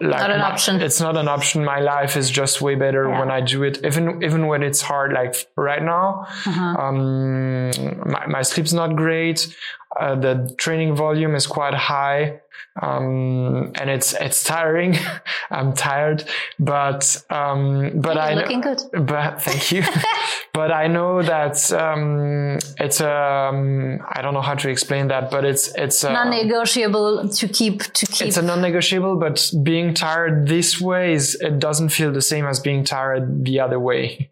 like 0.00 0.20
Not 0.20 0.30
an 0.30 0.38
my- 0.40 0.50
option. 0.50 0.80
It's 0.80 1.00
not 1.00 1.16
an 1.16 1.28
option. 1.28 1.64
My 1.64 1.80
life 1.80 2.16
is 2.16 2.30
just 2.30 2.60
way 2.60 2.74
better 2.74 3.08
Yeah. 3.08 3.18
when 3.20 3.30
I 3.30 3.40
do 3.40 3.62
it, 3.62 3.84
even 3.84 4.22
even 4.22 4.46
when 4.46 4.62
it's 4.62 4.80
hard. 4.82 5.12
Like 5.12 5.34
right 5.56 5.82
now, 5.82 6.26
uh-huh. 6.46 6.76
um, 6.82 7.70
my, 8.10 8.26
my 8.26 8.42
sleep's 8.42 8.72
not 8.72 8.96
great. 8.96 9.54
Uh, 9.98 10.14
the 10.14 10.54
training 10.58 10.94
volume 10.94 11.34
is 11.34 11.46
quite 11.46 11.74
high, 11.74 12.40
um, 12.80 13.72
and 13.74 13.90
it's 13.90 14.12
it's 14.14 14.44
tiring. 14.44 14.96
I'm 15.50 15.72
tired, 15.74 16.24
but 16.58 17.22
um, 17.30 17.92
but 18.00 18.14
Hey, 18.16 18.20
I 18.22 18.34
know- 18.34 18.40
looking 18.42 18.60
good. 18.60 18.80
but 18.92 19.42
thank 19.46 19.72
you. 19.72 19.82
but 20.52 20.70
I 20.72 20.86
know 20.86 21.22
that 21.22 21.72
um, 21.72 22.58
it's 22.78 23.00
um, 23.00 23.98
I 24.10 24.22
don't 24.22 24.34
know 24.34 24.40
how 24.42 24.54
to 24.54 24.68
explain 24.68 25.08
that, 25.08 25.30
but 25.30 25.44
it's 25.44 25.68
it's 25.76 26.04
uh, 26.04 26.12
non-negotiable 26.12 27.28
to 27.28 27.48
keep 27.48 27.82
to 27.82 28.06
keep 28.06 28.28
it's 28.28 28.36
a 28.36 28.42
non-negotiable. 28.42 29.16
But 29.16 29.50
being 29.62 29.94
tired 29.94 30.46
this 30.48 30.80
way 30.80 31.12
is 31.14 31.34
it 31.40 31.58
doesn't 31.58 31.90
feel 31.90 32.12
the 32.12 32.22
same 32.22 32.46
as 32.46 32.60
being 32.60 32.84
tired 32.84 33.44
the 33.44 33.60
other 33.60 33.78
way. 33.80 34.30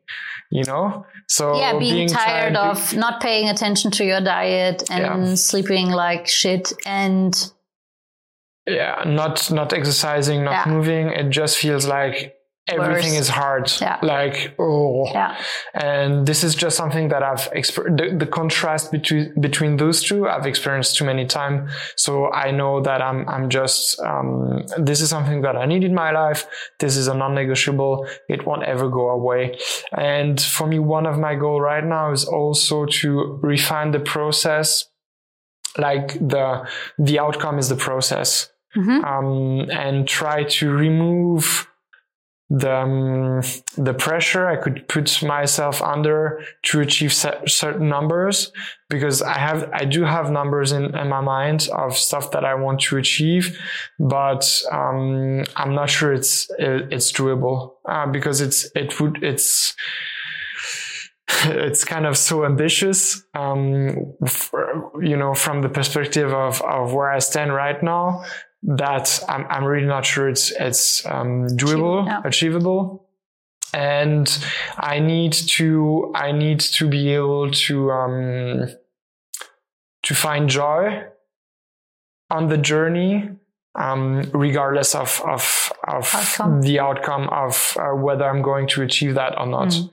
You 0.48 0.62
know, 0.62 1.04
so 1.26 1.58
yeah 1.58 1.76
being, 1.76 2.06
tired, 2.08 2.52
be- 2.52 2.58
of 2.58 2.94
not 2.96 3.20
paying 3.20 3.48
attention 3.48 3.90
to 3.92 4.04
your 4.04 4.20
diet 4.20 4.84
and 4.88 5.26
Yeah. 5.26 5.34
sleeping 5.34 5.90
like 5.90 6.28
shit 6.28 6.72
and 6.86 7.34
yeah. 8.66 9.02
Not 9.06 9.50
not 9.50 9.72
exercising 9.72 10.44
not 10.44 10.66
Yeah. 10.66 10.72
moving. 10.74 11.08
It 11.08 11.30
just 11.30 11.56
feels 11.58 11.86
like 11.86 12.34
everything 12.68 13.12
Worse. 13.12 13.20
is 13.20 13.28
hard. 13.28 13.70
Yeah. 13.80 13.98
like 14.02 14.54
oh. 14.58 15.06
Yeah. 15.12 15.36
And 15.74 16.26
this 16.26 16.42
is 16.42 16.56
just 16.56 16.76
something 16.76 17.06
that 17.10 17.22
i've 17.22 17.48
exper- 17.52 17.96
the, 17.96 18.16
the 18.16 18.26
contrast 18.26 18.90
between 18.90 19.32
between 19.40 19.76
those 19.76 20.02
two 20.02 20.26
i've 20.28 20.46
experienced 20.46 20.96
too 20.96 21.04
many 21.04 21.26
times 21.26 21.70
so 21.94 22.28
i 22.32 22.50
know 22.50 22.80
that 22.82 23.00
i'm 23.00 23.20
i'm 23.28 23.48
just 23.50 24.00
um, 24.00 24.64
this 24.78 25.00
is 25.00 25.08
something 25.10 25.42
that 25.42 25.54
i 25.54 25.64
need 25.64 25.84
in 25.84 25.94
my 25.94 26.10
life. 26.10 26.44
This 26.80 26.96
is 26.96 27.06
a 27.06 27.14
non-negotiable. 27.14 28.08
It 28.28 28.44
won't 28.46 28.64
ever 28.64 28.88
go 28.88 29.10
away. 29.10 29.56
And 29.96 30.40
for 30.40 30.66
me 30.66 30.80
one 30.80 31.06
of 31.06 31.16
my 31.20 31.36
goal 31.36 31.60
right 31.60 31.84
now 31.84 32.10
is 32.10 32.24
also 32.24 32.86
to 33.00 33.38
refine 33.44 33.92
the 33.92 34.00
process. 34.00 34.86
Like 35.78 36.14
the 36.14 36.68
the 36.98 37.20
outcome 37.20 37.58
is 37.60 37.68
the 37.68 37.76
process 37.76 38.50
Mhm. 38.76 39.04
um, 39.04 39.70
and 39.70 40.06
try 40.06 40.44
to 40.44 40.70
remove 40.70 41.66
the 42.48 42.72
um, 42.72 43.40
the 43.76 43.92
pressure 43.94 44.46
I 44.46 44.56
could 44.56 44.86
put 44.88 45.20
myself 45.22 45.82
under 45.82 46.42
to 46.66 46.80
achieve 46.80 47.12
cer- 47.12 47.42
certain 47.48 47.88
numbers 47.88 48.52
because 48.88 49.20
I 49.20 49.36
have 49.38 49.68
I 49.72 49.84
do 49.84 50.04
have 50.04 50.30
numbers 50.30 50.70
in, 50.70 50.94
in 50.96 51.08
my 51.08 51.20
mind 51.20 51.68
of 51.72 51.96
stuff 51.96 52.30
that 52.30 52.44
I 52.44 52.54
want 52.54 52.80
to 52.82 52.98
achieve, 52.98 53.58
but 53.98 54.62
um, 54.70 55.42
I'm 55.56 55.74
not 55.74 55.90
sure 55.90 56.12
it's 56.12 56.48
it, 56.58 56.92
it's 56.92 57.10
doable 57.12 57.72
uh, 57.88 58.06
because 58.06 58.40
it's 58.40 58.70
it 58.76 59.00
would 59.00 59.24
it's 59.24 59.74
it's 61.44 61.84
kind 61.84 62.06
of 62.06 62.16
so 62.16 62.44
ambitious, 62.44 63.22
um, 63.34 64.14
for, 64.26 64.92
you 65.02 65.16
know, 65.16 65.34
from 65.34 65.62
the 65.62 65.68
perspective 65.68 66.32
of, 66.32 66.62
of 66.62 66.92
where 66.94 67.10
I 67.10 67.18
stand 67.18 67.52
right 67.52 67.82
now, 67.82 68.24
that 68.66 69.22
I'm, 69.28 69.46
I'm 69.48 69.64
really 69.64 69.86
not 69.86 70.04
sure 70.04 70.28
it's, 70.28 70.50
it's, 70.50 71.06
um, 71.06 71.46
doable, 71.46 72.04
yeah. 72.04 72.20
achievable. 72.24 73.06
And 73.72 74.26
I 74.76 74.98
need 74.98 75.32
to, 75.32 76.12
I 76.14 76.32
need 76.32 76.60
to 76.60 76.88
be 76.88 77.12
able 77.14 77.50
to, 77.50 77.90
um, 77.92 78.68
to 80.02 80.14
find 80.14 80.48
joy 80.48 81.04
on 82.30 82.48
the 82.48 82.56
journey, 82.56 83.30
um, 83.76 84.30
regardless 84.32 84.94
of, 84.94 85.22
of, 85.24 85.72
of 85.86 86.12
Outcome. 86.12 86.62
the 86.62 86.80
outcome 86.80 87.28
of 87.28 87.76
uh, 87.78 87.94
whether 87.94 88.24
I'm 88.24 88.42
going 88.42 88.66
to 88.68 88.82
achieve 88.82 89.14
that 89.14 89.38
or 89.38 89.46
not. 89.46 89.68
Mm. 89.68 89.90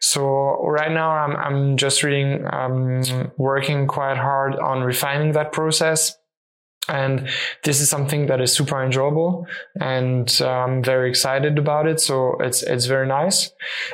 So 0.00 0.66
right 0.66 0.90
now 0.90 1.10
I'm, 1.10 1.36
I'm 1.36 1.76
just 1.76 2.02
reading, 2.02 2.46
um, 2.52 3.30
working 3.36 3.86
quite 3.86 4.16
hard 4.16 4.56
on 4.56 4.82
refining 4.82 5.32
that 5.32 5.52
process. 5.52 6.17
And 6.88 7.28
this 7.64 7.80
is 7.80 7.88
something 7.88 8.26
that 8.26 8.40
is 8.40 8.52
super 8.52 8.82
enjoyable 8.82 9.46
and 9.80 10.40
I'm 10.42 10.82
very 10.82 11.08
excited 11.08 11.58
about 11.58 11.86
it. 11.86 12.00
So 12.00 12.36
it's, 12.40 12.62
it's 12.62 12.86
very 12.86 13.06
nice. 13.06 13.50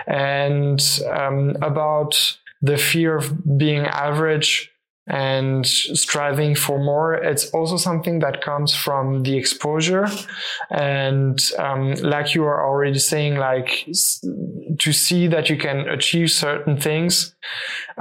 And, 0.07 0.81
um, 1.11 1.57
about 1.63 2.39
the 2.63 2.79
fear 2.79 3.17
of 3.17 3.59
being 3.59 3.87
average 3.87 4.74
and 5.07 5.67
striving 5.67 6.55
for 6.55 6.79
more. 6.79 7.15
It's 7.15 7.51
also 7.51 7.77
something 7.77 8.21
that 8.21 8.41
comes 8.43 8.75
from 8.75 9.23
the 9.23 9.37
exposure. 9.37 10.07
And 10.71 11.39
um, 11.59 11.93
like 11.95 12.35
you 12.35 12.45
are 12.45 12.67
already 12.67 12.99
saying, 12.99 13.37
like 13.37 13.87
to 14.79 14.93
see 14.93 15.27
that 15.29 15.51
you 15.51 15.59
can 15.59 15.89
achieve 15.89 16.31
certain 16.31 16.79
things, 16.81 17.35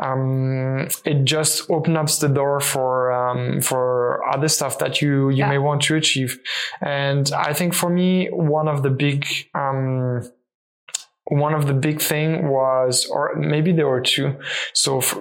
um, 0.01 0.87
it 1.03 1.25
just 1.25 1.69
opens 1.69 1.97
up 1.97 2.09
the 2.19 2.33
door 2.33 2.59
for 2.61 3.11
um, 3.11 3.59
for 3.61 4.25
other 4.33 4.47
stuff 4.47 4.79
that 4.79 5.01
you 5.01 5.29
you 5.29 5.37
Yeah. 5.43 5.49
may 5.49 5.57
want 5.57 5.81
to 5.83 5.95
achieve. 5.95 6.39
And 6.81 7.29
I 7.33 7.53
think 7.53 7.73
for 7.73 7.89
me, 7.89 8.29
one 8.31 8.67
of 8.69 8.81
the 8.81 8.89
big 8.89 9.25
um, 9.53 10.21
one 11.25 11.53
of 11.53 11.67
the 11.67 11.73
big 11.73 12.01
thing 12.01 12.49
was, 12.49 13.05
or 13.09 13.35
maybe 13.35 13.71
there 13.71 13.87
were 13.87 14.01
two. 14.01 14.35
So 14.73 14.99
f 14.99 15.17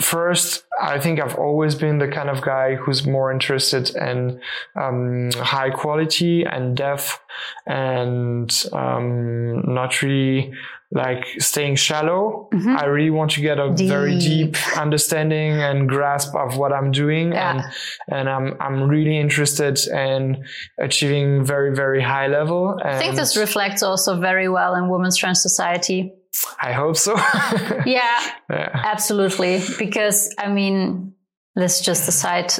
first, 0.00 0.64
I 0.80 0.98
think 0.98 1.20
I've 1.20 1.36
always 1.36 1.74
been 1.74 1.98
the 1.98 2.08
kind 2.08 2.28
of 2.28 2.42
guy 2.42 2.74
who's 2.74 3.06
more 3.06 3.32
interested 3.32 3.94
in 3.96 4.40
um, 4.74 5.30
high 5.32 5.70
quality 5.70 6.44
and 6.44 6.76
depth 6.76 7.18
and 7.66 8.50
um, 8.72 9.62
not 9.74 10.02
really 10.02 10.52
like 10.92 11.26
staying 11.38 11.74
shallow. 11.74 12.48
Mhm. 12.52 12.76
I 12.76 12.84
really 12.86 13.10
want 13.10 13.32
to 13.32 13.40
get 13.40 13.58
a 13.58 13.70
very 13.70 14.18
Deep. 14.18 14.54
deep 14.54 14.78
understanding 14.78 15.52
and 15.52 15.88
grasp 15.88 16.34
of 16.36 16.56
what 16.56 16.72
I'm 16.72 16.92
doing. 16.92 17.32
Yeah. 17.32 17.50
And, 17.50 17.64
and 18.08 18.28
I'm, 18.28 18.56
I'm 18.60 18.88
really 18.88 19.18
interested 19.18 19.78
in 19.88 20.44
achieving 20.78 21.44
very, 21.44 21.74
very 21.74 22.00
high 22.02 22.28
level. 22.28 22.78
And 22.78 22.88
I 22.88 22.98
think 22.98 23.16
this 23.16 23.36
reflects 23.36 23.82
also 23.82 24.20
very 24.20 24.48
well 24.48 24.74
in 24.76 24.88
Women's 24.88 25.14
Strength 25.14 25.38
Society. 25.38 26.12
I 26.60 26.72
hope 26.72 26.96
so. 26.96 27.14
Yeah, 27.86 28.18
yeah. 28.50 28.70
absolutely. 28.84 29.62
Because 29.78 30.34
I 30.38 30.48
mean, 30.48 31.14
this 31.54 31.80
is 31.80 31.86
just 31.86 32.08
a 32.08 32.12
side 32.12 32.52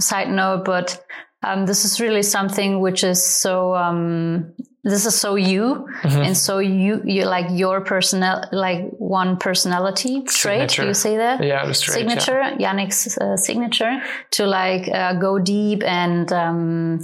side 0.00 0.28
note, 0.30 0.64
but 0.64 1.04
um, 1.42 1.66
this 1.66 1.84
is 1.84 2.00
really 2.00 2.22
something 2.22 2.80
which 2.80 3.04
is 3.04 3.22
so. 3.22 3.74
Um, 3.74 4.52
this 4.86 5.06
is 5.06 5.14
so 5.18 5.34
you, 5.36 5.86
Mhm. 6.02 6.26
and 6.26 6.36
so 6.36 6.58
you 6.58 7.00
you 7.06 7.24
like 7.24 7.46
your 7.50 7.80
personal 7.80 8.44
like 8.52 8.84
one 8.98 9.36
personality 9.38 10.22
trait. 10.24 10.68
Do 10.76 10.86
you 10.86 10.94
say 10.94 11.16
that? 11.16 11.42
Yeah, 11.42 11.64
the 11.66 11.72
straight, 11.74 12.04
yeah. 12.04 12.08
signature, 12.18 12.42
Yannick's 12.60 13.16
uh, 13.18 13.36
signature, 13.36 14.02
to 14.32 14.46
like 14.46 14.86
uh, 14.88 15.14
go 15.14 15.38
deep 15.38 15.82
and 15.82 16.30
um, 16.32 17.00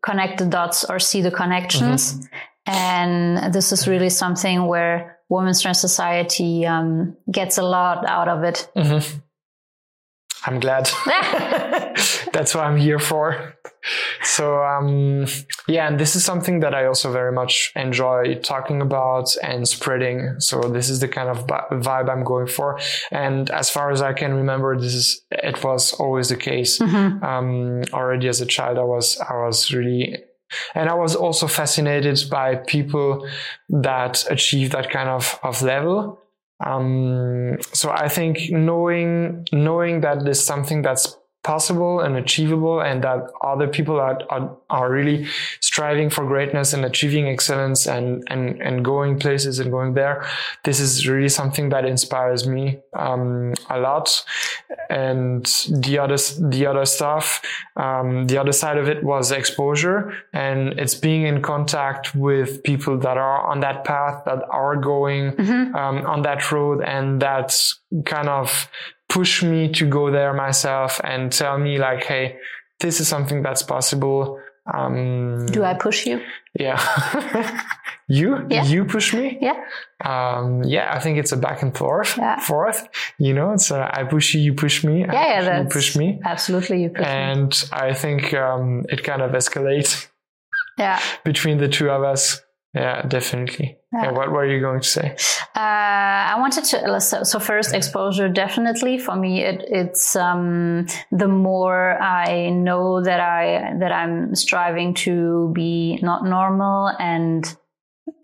connect 0.00 0.38
the 0.38 0.46
dots 0.46 0.84
or 0.84 0.98
see 1.00 1.22
the 1.22 1.30
connections. 1.32 2.12
Mm-hmm. 2.14 2.26
And 2.66 3.52
this 3.52 3.72
is 3.72 3.88
really 3.88 4.10
something 4.10 4.66
where 4.68 5.18
Women's 5.28 5.58
Strength 5.58 5.78
Society 5.78 6.66
um, 6.66 7.16
gets 7.30 7.58
a 7.58 7.62
lot 7.62 8.04
out 8.06 8.28
of 8.28 8.44
it. 8.44 8.68
Mhm. 8.76 9.22
I'm 10.44 10.58
glad. 10.58 10.90
That's 12.32 12.54
what 12.54 12.64
I'm 12.64 12.76
here 12.76 12.98
for. 12.98 13.54
So, 14.22 14.62
um, 14.62 15.26
yeah, 15.68 15.86
and 15.86 15.98
this 16.00 16.16
is 16.16 16.24
something 16.24 16.60
that 16.60 16.74
I 16.74 16.86
also 16.86 17.12
very 17.12 17.32
much 17.32 17.72
enjoy 17.76 18.36
talking 18.42 18.80
about 18.82 19.28
and 19.42 19.66
spreading. 19.68 20.36
So 20.38 20.60
this 20.62 20.88
is 20.88 21.00
the 21.00 21.08
kind 21.08 21.28
of 21.28 21.46
vibe 21.46 22.08
I'm 22.10 22.24
going 22.24 22.46
for. 22.48 22.78
And 23.10 23.50
as 23.50 23.70
far 23.70 23.90
as 23.92 24.02
I 24.02 24.12
can 24.14 24.34
remember, 24.34 24.76
this 24.78 24.94
is, 24.94 25.22
it 25.30 25.62
was 25.62 25.92
always 25.94 26.28
the 26.30 26.36
case. 26.36 26.78
Mhm. 26.78 27.22
Um, 27.22 27.82
already 27.92 28.28
as 28.28 28.40
a 28.40 28.46
child, 28.46 28.78
I 28.78 28.84
was, 28.84 29.18
I 29.20 29.34
was 29.34 29.72
really, 29.72 30.16
and 30.74 30.88
I 30.88 30.94
was 30.94 31.14
also 31.14 31.46
fascinated 31.46 32.24
by 32.30 32.56
people 32.56 33.28
that 33.68 34.24
achieve 34.30 34.70
that 34.72 34.90
kind 34.90 35.08
of, 35.08 35.38
of 35.42 35.62
level. 35.62 36.18
Um, 36.64 37.58
so 37.72 37.90
I 37.90 38.08
think 38.08 38.50
knowing 38.50 39.46
knowing 39.52 40.00
that 40.02 40.24
there's 40.24 40.44
something 40.44 40.82
that's 40.82 41.16
possible 41.42 42.00
and 42.00 42.16
achievable, 42.16 42.80
and 42.80 43.02
that 43.04 43.26
other 43.42 43.66
people 43.68 43.98
are 44.00 44.18
are, 44.30 44.56
are 44.70 44.90
really 44.90 45.26
striving 45.60 46.08
for 46.10 46.24
greatness 46.26 46.72
and 46.72 46.84
achieving 46.84 47.26
excellence 47.28 47.86
and 47.86 48.24
and 48.28 48.60
and 48.62 48.84
going 48.84 49.18
places 49.18 49.58
and 49.58 49.70
going 49.70 49.94
there. 49.94 50.24
This 50.64 50.78
is 50.80 51.08
really 51.08 51.28
something 51.28 51.70
that 51.70 51.84
inspires 51.84 52.46
me 52.46 52.78
um, 52.94 53.54
a 53.68 53.78
lot. 53.78 54.24
And 54.90 55.44
the 55.70 55.98
other 55.98 56.16
the 56.50 56.66
other 56.66 56.84
stuff, 56.84 57.42
um, 57.76 58.26
the 58.26 58.38
other 58.38 58.52
side 58.52 58.78
of 58.78 58.88
it 58.88 59.02
was 59.02 59.32
exposure, 59.32 60.12
and 60.32 60.78
it's 60.78 60.94
being 60.94 61.22
in 61.26 61.42
contact 61.42 62.14
with 62.14 62.62
people 62.62 62.98
that 62.98 63.16
are 63.16 63.46
on 63.46 63.60
that 63.60 63.84
path, 63.84 64.22
that 64.26 64.42
are 64.50 64.76
going 64.76 65.32
Mhm. 65.32 65.74
um, 65.74 66.06
on 66.06 66.22
that 66.22 66.50
road 66.52 66.82
and 66.84 67.20
that 67.22 67.48
kind 68.04 68.28
of 68.28 68.68
push 69.16 69.42
me 69.42 69.60
to 69.78 69.84
go 69.98 70.10
there 70.10 70.32
myself 70.46 71.00
and 71.04 71.30
tell 71.40 71.56
me 71.66 71.72
like 71.88 72.02
hey 72.10 72.24
this 72.80 73.00
is 73.00 73.06
something 73.14 73.42
that's 73.46 73.62
possible 73.74 74.18
um 74.78 75.46
Do 75.56 75.60
I 75.64 75.74
push 75.74 76.06
you? 76.06 76.16
yeah 76.64 76.78
you 78.08 78.28
Yeah. 78.50 78.64
you 78.72 78.84
push 78.84 79.08
me 79.14 79.26
Yeah. 79.48 79.58
um 80.12 80.62
yeah 80.74 80.86
i 80.96 80.98
think 81.02 81.14
it's 81.18 81.32
a 81.32 81.36
back 81.46 81.62
and 81.62 81.72
forth 81.76 82.16
Yeah. 82.18 82.38
forth 82.40 82.80
you 83.18 83.32
know 83.36 83.52
it's 83.56 83.70
a, 83.70 83.80
i 84.00 84.04
push 84.04 84.34
you 84.34 84.40
you 84.46 84.54
push 84.54 84.84
me 84.84 85.04
I 85.04 85.12
Yeah, 85.12 85.28
yeah, 85.28 85.40
push 85.40 85.46
you, 85.48 85.62
you 85.62 85.68
push 85.76 85.96
me 85.96 86.20
Absolutely, 86.34 86.82
you 86.82 86.88
push 86.90 87.06
me. 87.06 87.12
and 87.30 87.52
i 87.86 87.88
think 88.02 88.22
um 88.34 88.84
it 88.94 89.00
kind 89.08 89.22
of 89.22 89.30
escalates 89.40 90.08
Yeah. 90.78 90.98
between 91.30 91.56
the 91.58 91.68
two 91.68 91.88
of 91.96 92.02
us 92.14 92.22
yeah 92.74 93.02
definitely 93.06 93.78
Yeah. 93.92 94.04
yeah. 94.04 94.10
what 94.12 94.30
were 94.32 94.46
you 94.46 94.60
going 94.60 94.80
to 94.80 94.88
say 94.88 95.16
Uh, 95.54 96.32
I 96.32 96.36
wanted 96.38 96.64
to 96.64 97.00
so, 97.00 97.22
so 97.24 97.38
first 97.38 97.74
exposure 97.74 98.28
definitely 98.28 98.98
for 98.98 99.14
me 99.16 99.42
it, 99.44 99.62
it's 99.68 100.16
um, 100.16 100.86
the 101.10 101.28
more 101.28 102.00
I 102.02 102.48
know 102.50 103.02
that 103.02 103.20
I 103.20 103.74
that 103.80 103.92
I'm 103.92 104.34
striving 104.34 104.94
to 105.04 105.50
be 105.54 105.98
not 106.02 106.24
normal 106.24 106.88
and 106.98 107.44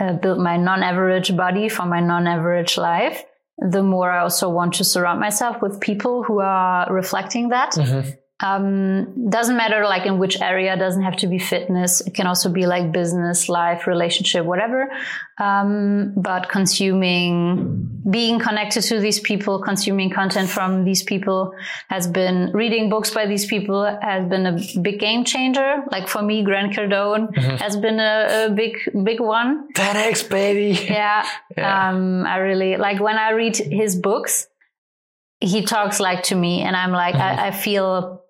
uh, 0.00 0.14
build 0.14 0.38
my 0.38 0.56
non-average 0.56 1.36
body 1.36 1.68
for 1.68 1.84
my 1.86 2.00
non-average 2.00 2.78
life 2.78 3.24
the 3.58 3.82
more 3.82 4.10
I 4.10 4.20
also 4.20 4.48
want 4.48 4.74
to 4.74 4.84
surround 4.84 5.20
myself 5.20 5.60
with 5.60 5.80
people 5.80 6.22
who 6.22 6.40
are 6.40 6.86
reflecting 6.92 7.50
that 7.50 7.72
Mhm. 7.72 8.16
Um, 8.40 9.28
doesn't 9.30 9.56
matter 9.56 9.84
like 9.84 10.06
in 10.06 10.18
which 10.18 10.40
area 10.40 10.76
doesn't 10.76 11.02
have 11.02 11.16
to 11.16 11.26
be 11.26 11.38
fitness. 11.38 12.00
It 12.00 12.14
can 12.14 12.26
also 12.26 12.48
be 12.48 12.66
like 12.66 12.92
business 12.92 13.48
life 13.48 13.86
relationship 13.86 14.44
whatever. 14.44 14.88
Um, 15.38 16.14
but 16.16 16.48
consuming 16.48 18.00
being 18.08 18.38
connected 18.38 18.82
to 18.82 19.00
these 19.00 19.18
people 19.18 19.60
consuming 19.60 20.10
content 20.10 20.48
from 20.48 20.84
these 20.84 21.02
people 21.02 21.52
has 21.88 22.06
been 22.06 22.52
reading 22.52 22.88
books 22.88 23.12
by 23.12 23.26
these 23.26 23.46
people 23.46 23.84
has 23.84 24.28
been 24.28 24.46
a 24.46 24.58
big 24.82 25.00
game 25.00 25.24
changer. 25.24 25.82
Like 25.90 26.06
for 26.06 26.22
me 26.22 26.44
grant 26.44 26.74
cardone 26.74 27.36
has 27.60 27.76
been 27.76 27.98
a, 27.98 28.46
a 28.46 28.50
big 28.50 28.76
big 29.04 29.20
one. 29.20 29.68
10x 29.74 30.30
baby. 30.30 30.78
Yeah. 30.84 31.26
Yeah. 31.56 31.90
Um, 31.90 32.24
I 32.24 32.36
really 32.36 32.76
like 32.76 33.00
when 33.00 33.16
I 33.16 33.30
read 33.30 33.56
his 33.56 33.96
books, 33.96 34.46
he 35.40 35.62
talks 35.62 36.00
like 36.00 36.24
to 36.24 36.34
me. 36.34 36.62
And 36.62 36.76
I'm 36.76 36.92
like, 36.92 37.14
I, 37.14 37.48
I 37.48 37.50
feel, 37.50 38.22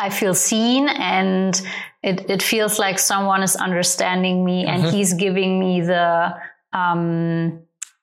I 0.00 0.08
feel 0.08 0.34
seen 0.34 0.88
and 0.88 1.60
it, 2.02 2.30
it 2.30 2.42
feels 2.42 2.78
like 2.78 2.98
someone 2.98 3.42
is 3.42 3.54
understanding 3.56 4.44
me 4.44 4.64
and 4.66 4.82
Mhm. 4.82 4.90
he's 4.92 5.12
giving 5.12 5.60
me 5.60 5.82
the, 5.82 6.34
um, 6.72 7.60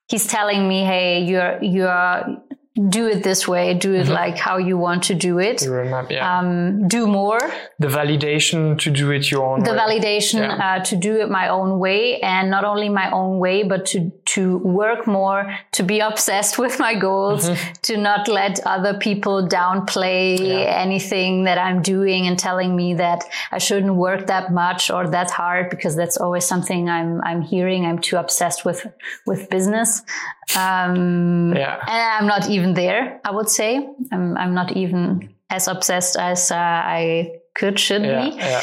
he's 0.07 0.27
telling 0.27 0.67
me, 0.67 0.83
Hey, 0.85 1.23
you're, 1.23 1.57
you're, 1.63 2.37
do 2.77 3.07
it 3.07 3.23
this 3.23 3.47
way, 3.47 3.73
do 3.73 3.93
it 3.93 4.05
Mhm. 4.07 4.13
like 4.21 4.37
how 4.37 4.57
you 4.57 4.77
want 4.77 5.01
to 5.09 5.13
do 5.15 5.39
it. 5.39 5.57
Remember, 5.67 6.13
yeah. 6.13 6.37
Um, 6.39 6.87
do 6.87 7.07
more 7.07 7.39
the 7.79 7.87
validation 7.87 8.77
to 8.83 8.89
do 8.91 9.11
it 9.11 9.23
your 9.31 9.43
own 9.49 9.63
the 9.63 9.71
way. 9.71 9.77
validation 9.83 10.39
Yeah. 10.41 10.65
uh, 10.65 10.79
to 10.89 10.95
do 10.95 11.11
it 11.21 11.29
my 11.29 11.47
own 11.49 11.79
way 11.79 12.19
and 12.21 12.49
not 12.55 12.63
only 12.71 12.89
my 12.89 13.07
own 13.11 13.39
way 13.39 13.57
but 13.63 13.85
to 13.91 14.11
to 14.35 14.57
work 14.81 15.07
more 15.07 15.41
to 15.77 15.83
be 15.83 15.97
obsessed 15.99 16.53
with 16.63 16.75
my 16.79 16.93
goals 17.07 17.49
to 17.87 17.93
not 17.97 18.27
let 18.27 18.53
other 18.75 18.93
people 19.07 19.35
downplay 19.47 20.37
Yeah. 20.39 20.83
anything 20.85 21.43
that 21.47 21.57
i'm 21.65 21.81
doing 21.81 22.21
and 22.27 22.37
telling 22.47 22.71
me 22.81 22.87
that 22.95 23.19
i 23.51 23.57
shouldn't 23.67 23.95
work 24.07 24.21
that 24.27 24.45
much 24.51 24.81
or 24.95 25.03
that 25.17 25.29
hard 25.31 25.69
because 25.73 25.95
that's 25.95 26.17
always 26.17 26.45
something 26.45 26.89
i'm 26.89 27.21
i'm 27.29 27.41
hearing 27.53 27.81
i'm 27.87 27.99
too 27.99 28.17
obsessed 28.17 28.61
with 28.67 28.79
with 29.29 29.49
business 29.49 29.89
um 30.55 31.53
Yeah. 31.55 31.79
and 31.87 32.01
i'm 32.15 32.27
not 32.27 32.49
even 32.49 32.73
there 32.73 33.19
i 33.25 33.31
would 33.31 33.49
say 33.49 33.77
i'm, 34.11 34.37
I'm 34.37 34.53
not 34.53 34.71
even 34.77 35.33
as 35.49 35.67
obsessed 35.67 36.15
as 36.17 36.51
uh, 36.51 36.55
i 36.57 37.31
could 37.55 37.79
should 37.79 38.03
Yeah, 38.03 38.29
be 38.29 38.35
yeah. 38.37 38.61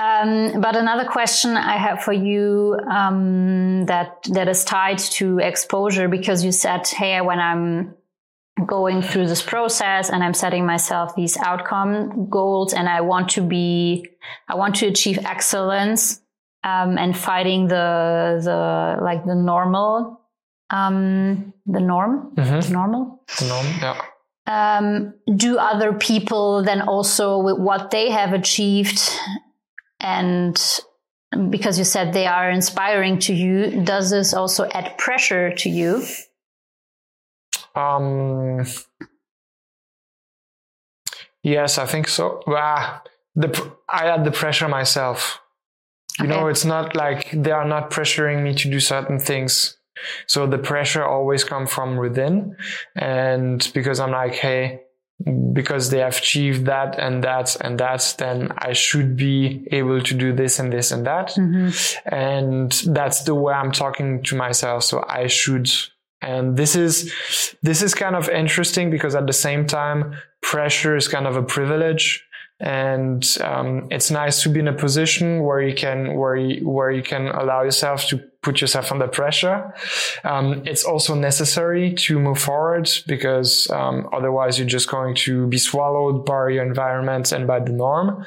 um, 0.00 0.60
but 0.60 0.76
another 0.76 1.04
question 1.04 1.56
I 1.56 1.76
have 1.76 2.02
for 2.04 2.12
you 2.12 2.78
um, 2.88 3.84
that 3.86 4.22
that 4.30 4.46
is 4.48 4.64
tied 4.64 4.98
to 5.18 5.38
exposure 5.40 6.06
because 6.06 6.44
you 6.44 6.52
said, 6.52 6.86
"Hey, 6.86 7.20
when 7.20 7.40
I'm 7.40 7.96
going 8.64 9.02
through 9.02 9.26
this 9.26 9.42
process 9.42 10.08
and 10.10 10.22
I'm 10.22 10.34
setting 10.34 10.64
myself 10.66 11.16
these 11.16 11.36
outcome 11.36 12.28
goals, 12.30 12.74
and 12.74 12.88
I 12.88 13.00
want 13.00 13.30
to 13.30 13.40
be, 13.42 14.06
I 14.48 14.54
want 14.54 14.76
to 14.76 14.86
achieve 14.86 15.18
excellence 15.24 16.20
um, 16.62 16.96
and 16.96 17.16
fighting 17.18 17.66
the 17.66 18.38
the 18.44 19.02
like 19.02 19.24
the 19.26 19.34
normal, 19.34 20.17
um, 20.70 21.52
the 21.66 21.80
norm, 21.80 22.32
mm-hmm. 22.34 22.60
the 22.60 22.70
normal." 22.70 23.22
No, 23.42 23.60
yeah. 23.80 24.00
um, 24.46 25.14
do 25.36 25.58
other 25.58 25.92
people 25.92 26.62
then 26.62 26.82
also 26.82 27.38
with 27.38 27.58
what 27.58 27.90
they 27.90 28.10
have 28.10 28.32
achieved 28.32 29.00
and 30.00 30.80
because 31.50 31.78
you 31.78 31.84
said 31.84 32.12
they 32.12 32.26
are 32.26 32.50
inspiring 32.50 33.18
to 33.18 33.34
you 33.34 33.82
does 33.84 34.08
this 34.10 34.32
also 34.32 34.64
add 34.72 34.96
pressure 34.96 35.54
to 35.54 35.68
you 35.68 36.02
Um, 37.78 38.66
yes, 41.42 41.78
I 41.78 41.86
think 41.86 42.08
so. 42.08 42.42
Ah, 42.48 43.02
the 43.34 43.48
pr- 43.48 43.68
I 43.88 44.06
add 44.06 44.24
the 44.24 44.32
pressure 44.32 44.68
myself. 44.68 45.40
You 46.18 46.26
know, 46.26 46.48
it's 46.48 46.64
not 46.64 46.96
like 46.96 47.30
they 47.30 47.52
are 47.52 47.64
not 47.64 47.90
pressuring 47.90 48.42
me 48.42 48.52
to 48.54 48.70
do 48.70 48.80
certain 48.80 49.20
things. 49.20 49.77
So 50.26 50.46
the 50.46 50.58
pressure 50.58 51.04
always 51.04 51.44
comes 51.44 51.70
from 51.70 51.96
within. 51.96 52.56
And 52.96 53.70
because 53.74 54.00
I'm 54.00 54.12
like, 54.12 54.34
hey, 54.34 54.82
because 55.52 55.90
they 55.90 55.98
have 55.98 56.16
achieved 56.16 56.66
that 56.66 56.98
and 56.98 57.24
that 57.24 57.56
and 57.60 57.78
that, 57.80 58.14
then 58.18 58.52
I 58.58 58.72
should 58.72 59.16
be 59.16 59.66
able 59.72 60.00
to 60.00 60.14
do 60.14 60.32
this 60.32 60.58
and 60.58 60.72
this 60.72 60.92
and 60.92 61.06
that. 61.06 61.30
Mm-hmm. 61.30 62.14
And 62.14 62.72
that's 62.94 63.24
the 63.24 63.34
way 63.34 63.52
I'm 63.54 63.72
talking 63.72 64.22
to 64.24 64.36
myself. 64.36 64.84
So 64.84 65.04
I 65.08 65.26
should. 65.26 65.70
And 66.20 66.56
this 66.56 66.74
is, 66.74 67.12
this 67.62 67.82
is 67.82 67.94
kind 67.94 68.16
of 68.16 68.28
interesting 68.28 68.90
because 68.90 69.14
at 69.14 69.26
the 69.26 69.32
same 69.32 69.66
time, 69.66 70.14
pressure 70.42 70.96
is 70.96 71.08
kind 71.08 71.26
of 71.26 71.36
a 71.36 71.42
privilege 71.42 72.24
and 72.60 73.38
um, 73.42 73.86
it's 73.90 74.10
nice 74.10 74.42
to 74.42 74.48
be 74.48 74.58
in 74.58 74.68
a 74.68 74.72
position 74.72 75.44
where 75.44 75.60
you 75.60 75.74
can 75.74 76.14
where 76.14 76.34
you, 76.34 76.68
where 76.68 76.90
you 76.90 77.02
can 77.02 77.28
allow 77.28 77.62
yourself 77.62 78.06
to 78.08 78.18
put 78.48 78.62
yourself 78.62 78.90
under 78.90 79.06
pressure. 79.06 79.74
Um, 80.24 80.62
it's 80.64 80.84
also 80.84 81.14
necessary 81.14 81.92
to 82.06 82.18
move 82.18 82.38
forward 82.38 82.88
because 83.06 83.68
um, 83.70 84.08
otherwise 84.10 84.58
you're 84.58 84.74
just 84.78 84.88
going 84.88 85.14
to 85.26 85.46
be 85.48 85.58
swallowed 85.58 86.24
by 86.24 86.48
your 86.48 86.64
environment 86.64 87.30
and 87.30 87.46
by 87.46 87.60
the 87.60 87.72
norm. 87.72 88.24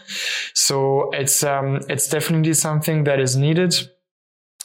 So 0.53 1.09
it's 1.11 1.43
um, 1.43 1.79
it's 1.89 2.07
definitely 2.07 2.53
something 2.53 3.05
that 3.05 3.19
is 3.19 3.35
needed 3.35 3.73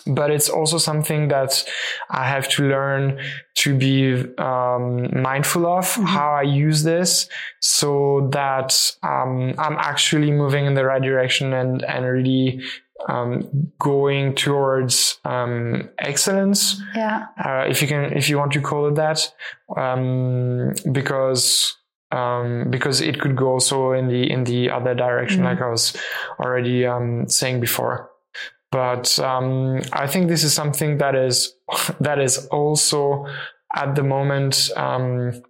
but 0.07 0.31
it's 0.31 0.49
also 0.49 0.79
something 0.79 1.29
that 1.29 1.65
I 2.11 2.29
have 2.29 2.49
to 2.51 2.63
learn 2.63 3.19
to 3.57 3.77
be 3.77 4.25
um, 4.39 5.21
mindful 5.21 5.67
of 5.67 5.87
mm-hmm. 5.87 6.05
how 6.05 6.31
I 6.31 6.43
use 6.43 6.85
this 6.85 7.29
so 7.61 8.29
that 8.33 8.71
um, 9.03 9.55
I'm 9.59 9.77
actually 9.79 10.31
moving 10.31 10.67
in 10.67 10.75
the 10.75 10.85
right 10.85 11.03
direction 11.03 11.53
and, 11.53 11.83
and 11.85 12.07
really 12.07 12.63
um, 13.09 13.73
going 13.79 14.35
towards 14.35 15.19
um, 15.25 15.89
excellence. 15.99 16.81
Yeah. 16.95 17.27
Uh, 17.43 17.65
if 17.69 17.83
you 17.83 17.89
can, 17.89 18.13
if 18.17 18.29
you 18.29 18.39
want 18.39 18.53
to 18.53 18.61
call 18.61 18.89
it 18.89 18.95
that, 18.97 19.33
um, 19.77 20.75
because 20.93 21.77
um, 22.13 22.71
because 22.71 23.01
it 23.01 23.21
could 23.21 23.37
go 23.37 23.49
also 23.49 23.93
in 23.93 24.09
the 24.09 24.31
in 24.31 24.45
the 24.45 24.71
other 24.71 24.95
direction, 24.95 25.39
mm-hmm. 25.39 25.47
like 25.47 25.61
I 25.61 25.69
was 25.69 25.97
already 26.39 26.87
um, 26.87 27.29
saying 27.29 27.61
before. 27.61 28.11
But 28.73 29.19
um, 29.21 29.81
I 29.93 30.07
think 30.07 30.29
this 30.29 30.45
is 30.45 30.53
something 30.53 30.99
that 30.99 31.15
is 31.15 31.55
that 32.01 32.19
is 32.19 32.47
also 32.47 33.27
at 33.75 33.95
the 33.95 34.03
moment 34.03 34.71
um, 34.77 35.43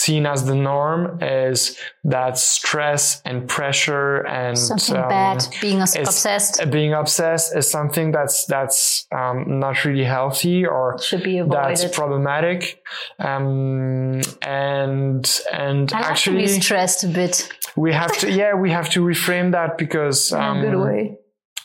seen 0.00 0.26
as 0.26 0.46
the 0.46 0.54
norm 0.54 1.22
is 1.22 1.76
that 2.04 2.38
stress 2.38 3.20
and 3.24 3.48
pressure 3.48 4.26
and 4.26 4.58
something 4.58 4.96
um, 4.96 5.08
bad 5.08 5.46
being 5.60 5.80
obsessed. 5.80 6.70
being 6.70 6.94
obsessed 6.94 7.54
is 7.56 7.70
something 7.70 8.10
that's 8.10 8.46
that's 8.46 9.06
um, 9.12 9.60
not 9.60 9.84
really 9.84 10.04
healthy 10.04 10.64
or 10.64 10.98
should 10.98 11.22
be 11.22 11.38
avoided. 11.38 11.78
that's 11.78 11.96
problematic. 11.96 12.82
Um, 13.18 14.20
and 14.42 15.40
and 15.52 15.92
I 15.92 16.00
actually 16.00 16.46
stressed 16.48 17.04
a 17.04 17.08
bit. 17.08 17.34
we 17.76 17.92
have 17.92 18.16
to 18.18 18.30
yeah 18.30 18.54
we 18.54 18.70
have 18.70 18.88
to 18.90 19.00
reframe 19.00 19.52
that 19.52 19.76
because 19.76 20.32
in 20.32 20.38
a 20.38 20.60
good 20.60 20.74
um, 20.74 20.84
way 20.84 21.18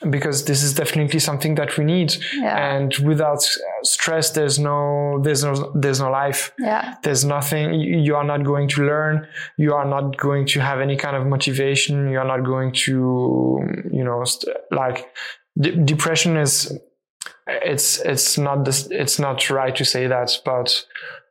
because 0.10 0.46
this 0.46 0.62
is 0.64 0.74
definitely 0.74 1.20
something 1.20 1.56
that 1.56 1.78
we 1.78 1.86
need. 1.86 2.16
Yeah. 2.34 2.76
and 2.76 2.96
without 2.98 3.48
stress 3.84 4.32
there's 4.32 4.60
no 4.60 5.20
there's 5.24 5.44
no 5.44 5.72
there's 5.76 6.00
no 6.00 6.12
life. 6.12 6.52
Yeah. 6.60 6.96
There's 7.04 7.26
nothing. 7.26 7.74
You 7.76 8.16
are 8.16 8.24
not 8.24 8.44
going 8.44 8.68
to 8.70 8.86
learn. 8.86 9.28
You 9.58 9.74
are 9.74 9.86
not 9.86 10.18
going 10.18 10.46
to 10.48 10.60
have 10.60 10.82
any 10.82 10.98
kind 10.98 11.16
of 11.16 11.26
motivation. 11.26 12.10
You 12.10 12.20
are 12.20 12.28
not 12.28 12.46
going 12.46 12.74
to 12.86 13.60
you 13.92 14.04
know 14.04 14.24
like 14.72 15.08
depression 15.62 16.38
is 16.38 16.78
it's 17.48 18.00
it's 18.00 18.38
not 18.38 18.66
this 18.66 18.88
it's 18.92 19.20
not 19.20 19.50
right 19.50 19.76
to 19.76 19.86
say 19.86 20.08
that 20.08 20.32
but 20.44 20.86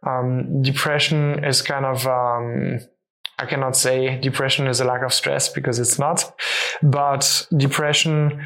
um, 0.07 0.63
depression 0.63 1.45
is 1.45 1.63
kind 1.63 1.85
of 1.85 2.07
um, 2.07 2.79
I 3.39 3.47
cannot 3.47 3.77
say 3.77 4.19
depression 4.21 4.67
is 4.67 4.81
a 4.81 4.85
lack 4.85 5.03
of 5.03 5.13
stress 5.13 5.49
because 5.49 5.79
it's 5.79 5.99
not, 5.99 6.35
but 6.83 7.47
depression 7.57 8.45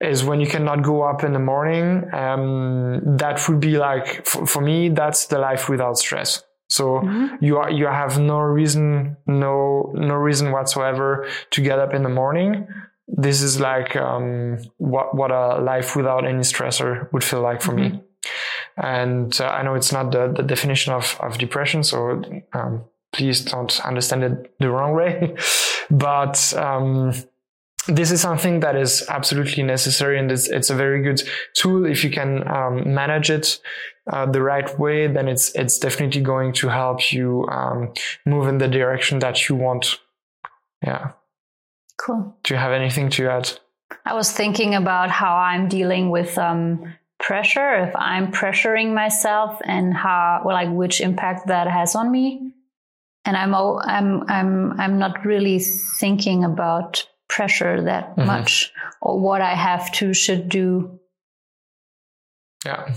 is 0.00 0.24
when 0.24 0.40
you 0.40 0.46
cannot 0.46 0.82
go 0.82 1.02
up 1.02 1.24
in 1.24 1.32
the 1.32 1.38
morning. 1.38 2.12
Um, 2.14 3.16
that 3.18 3.46
would 3.48 3.60
be 3.60 3.76
like, 3.76 4.26
for, 4.26 4.46
for, 4.46 4.62
me, 4.62 4.88
that's 4.88 5.26
the 5.26 5.38
life 5.38 5.68
without 5.68 5.98
stress. 5.98 6.42
So 6.68 7.00
mm-hmm. 7.00 7.44
you 7.44 7.58
are, 7.58 7.70
you 7.70 7.86
have 7.86 8.18
no 8.18 8.38
reason, 8.38 9.16
no, 9.26 9.92
no 9.94 10.14
reason 10.14 10.52
whatsoever 10.52 11.28
to 11.50 11.60
get 11.60 11.78
up 11.78 11.92
in 11.92 12.02
the 12.02 12.08
morning. 12.08 12.66
This 13.08 13.42
is 13.42 13.60
like, 13.60 13.96
um, 13.96 14.58
what, 14.78 15.14
what 15.14 15.32
a 15.32 15.60
life 15.60 15.96
without 15.96 16.24
any 16.24 16.40
stressor 16.40 17.12
would 17.12 17.24
feel 17.24 17.42
like 17.42 17.60
for 17.60 17.72
mm-hmm. 17.72 17.96
me. 17.96 18.02
And 18.76 19.38
uh, 19.40 19.46
I 19.46 19.62
know 19.62 19.74
it's 19.74 19.92
not 19.92 20.12
the, 20.12 20.32
the 20.34 20.42
definition 20.42 20.92
of, 20.92 21.18
of 21.20 21.36
depression. 21.38 21.82
So, 21.82 22.22
um, 22.52 22.84
please 23.12 23.44
don't 23.44 23.80
understand 23.84 24.24
it 24.24 24.58
the 24.58 24.70
wrong 24.70 24.94
way. 24.94 25.34
but 25.90 26.52
um, 26.54 27.12
this 27.88 28.10
is 28.10 28.20
something 28.20 28.60
that 28.60 28.76
is 28.76 29.04
absolutely 29.08 29.62
necessary, 29.62 30.18
and 30.18 30.30
it's, 30.30 30.48
it's 30.48 30.70
a 30.70 30.74
very 30.74 31.02
good 31.02 31.22
tool. 31.54 31.84
If 31.86 32.04
you 32.04 32.10
can 32.10 32.46
um, 32.48 32.94
manage 32.94 33.30
it 33.30 33.60
uh, 34.10 34.26
the 34.26 34.42
right 34.42 34.78
way, 34.78 35.06
then 35.06 35.28
it's 35.28 35.54
it's 35.54 35.78
definitely 35.78 36.20
going 36.20 36.52
to 36.54 36.68
help 36.68 37.12
you 37.12 37.46
um, 37.48 37.92
move 38.26 38.48
in 38.48 38.58
the 38.58 38.68
direction 38.68 39.18
that 39.20 39.48
you 39.48 39.56
want. 39.56 39.98
Yeah. 40.84 41.12
Cool. 41.96 42.34
Do 42.44 42.54
you 42.54 42.58
have 42.58 42.72
anything 42.72 43.10
to 43.10 43.28
add? 43.28 43.52
I 44.06 44.14
was 44.14 44.32
thinking 44.32 44.74
about 44.74 45.10
how 45.10 45.36
I'm 45.36 45.68
dealing 45.68 46.10
with 46.10 46.38
um, 46.38 46.94
pressure. 47.18 47.74
If 47.76 47.94
I'm 47.94 48.32
pressuring 48.32 48.94
myself, 48.94 49.60
and 49.64 49.92
how, 49.94 50.42
well, 50.44 50.54
like, 50.54 50.70
which 50.70 51.00
impact 51.00 51.48
that 51.48 51.68
has 51.68 51.94
on 51.94 52.10
me 52.10 52.49
and 53.24 53.36
I'm 53.36 53.54
I'm 53.54 54.28
I'm 54.28 54.80
I'm 54.80 54.98
not 54.98 55.24
really 55.24 55.58
thinking 55.98 56.44
about 56.44 57.06
pressure 57.28 57.82
that 57.82 58.16
mm-hmm. 58.16 58.26
much 58.26 58.72
or 59.00 59.20
what 59.20 59.40
I 59.40 59.54
have 59.54 59.90
to 59.92 60.12
should 60.12 60.48
do. 60.48 60.98
Yeah. 62.64 62.94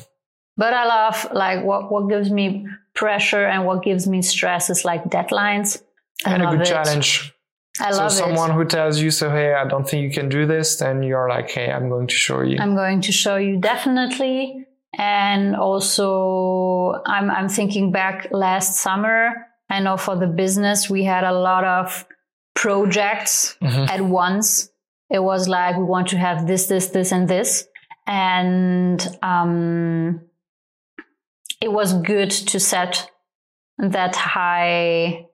But 0.58 0.74
I 0.74 0.86
love 0.86 1.28
like 1.34 1.64
what 1.64 1.92
what 1.92 2.10
gives 2.10 2.30
me 2.32 2.68
pressure 2.94 3.46
and 3.46 3.66
what 3.66 3.84
gives 3.84 4.08
me 4.08 4.22
stress 4.22 4.70
is 4.70 4.86
like 4.86 5.06
deadlines. 5.06 5.82
I 6.26 6.34
and 6.34 6.44
a 6.44 6.52
good 6.52 6.62
it. 6.62 6.66
challenge. 6.66 7.34
I 7.80 7.92
so 7.92 7.98
love 7.98 8.12
someone 8.12 8.52
it. 8.52 8.54
who 8.54 8.66
tells 8.66 9.00
you, 9.00 9.10
so 9.10 9.32
hey, 9.32 9.56
I 9.56 9.68
don't 9.68 9.88
think 9.88 10.04
you 10.04 10.12
can 10.12 10.30
do 10.30 10.46
this, 10.46 10.76
then 10.76 11.02
you're 11.02 11.28
like, 11.28 11.50
hey, 11.50 11.72
I'm 11.72 11.90
going 11.90 12.06
to 12.06 12.14
show 12.14 12.42
you. 12.42 12.58
I'm 12.60 12.76
going 12.76 13.02
to 13.02 13.12
show 13.12 13.38
you 13.38 13.60
definitely. 13.60 14.68
And 14.96 15.56
also 15.56 17.02
I'm 17.06 17.32
I'm 17.32 17.50
thinking 17.50 17.92
back 17.92 18.28
last 18.32 18.76
summer 18.76 19.48
I 19.74 19.80
know 19.80 19.98
for 19.98 20.16
the 20.16 20.28
business, 20.28 20.88
we 20.90 21.04
had 21.04 21.24
a 21.24 21.32
lot 21.32 21.64
of 21.64 22.06
projects 22.54 23.58
mm-hmm. 23.60 23.90
at 23.90 24.02
once. 24.02 24.70
It 25.10 25.24
was 25.24 25.48
like, 25.48 25.76
we 25.78 25.84
want 25.84 26.10
to 26.10 26.18
have 26.18 26.46
this, 26.46 26.68
this, 26.68 26.88
this, 26.90 27.12
and 27.12 27.28
this. 27.28 27.68
And 28.06 29.00
um, 29.24 30.22
it 31.60 31.72
was 31.72 31.94
good 31.94 32.30
to 32.30 32.60
set 32.60 33.10
that 33.80 34.16
high 34.16 35.26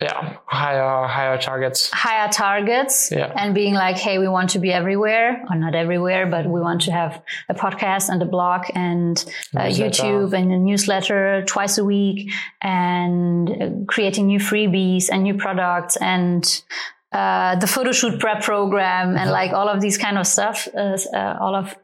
yeah 0.00 0.36
higher 0.46 1.06
higher 1.08 1.36
targets 1.38 1.90
higher 1.90 2.28
targets 2.28 3.10
yeah. 3.10 3.32
and 3.36 3.52
being 3.52 3.74
like 3.74 3.96
hey 3.96 4.18
we 4.18 4.28
want 4.28 4.50
to 4.50 4.60
be 4.60 4.72
everywhere 4.72 5.44
or 5.50 5.56
not 5.56 5.74
everywhere 5.74 6.24
but 6.26 6.46
we 6.46 6.60
want 6.60 6.82
to 6.82 6.92
have 6.92 7.20
a 7.48 7.54
podcast 7.54 8.08
and 8.08 8.22
a 8.22 8.24
blog 8.24 8.62
and 8.74 9.24
uh, 9.56 9.62
youtube 9.62 10.32
and 10.32 10.52
a 10.52 10.58
newsletter 10.58 11.42
twice 11.46 11.78
a 11.78 11.84
week 11.84 12.30
and 12.62 13.88
creating 13.88 14.26
new 14.26 14.38
freebies 14.38 15.08
and 15.10 15.24
new 15.24 15.34
products 15.34 15.96
and 15.96 16.62
uh, 17.10 17.56
the 17.56 17.66
photo 17.66 17.90
shoot 17.90 18.20
prep 18.20 18.42
program 18.42 19.10
and 19.10 19.18
mm-hmm. 19.18 19.30
like 19.30 19.52
all 19.52 19.68
of 19.68 19.80
these 19.80 19.98
kind 19.98 20.16
of 20.16 20.26
stuff 20.28 20.68
uh, 20.76 20.96
uh, 21.12 21.38
all 21.40 21.56
of 21.56 21.74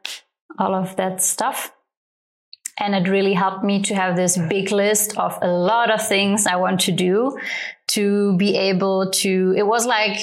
all 0.59 0.75
of 0.75 0.95
that 0.95 1.21
stuff 1.21 1.74
and 2.79 2.95
it 2.95 3.09
really 3.09 3.35
helped 3.35 3.65
me 3.65 3.83
to 3.83 3.95
have 3.95 4.17
this 4.17 4.37
big 4.37 4.73
list 4.73 5.17
of 5.17 5.39
a 5.43 5.49
lot 5.49 5.91
of 5.91 6.07
things 6.07 6.47
I 6.47 6.57
want 6.57 6.81
to 6.81 6.93
do 6.93 7.39
to 7.87 8.37
be 8.37 8.57
able 8.57 9.11
to, 9.11 9.55
it 9.57 9.67
was 9.67 9.87
like 9.87 10.19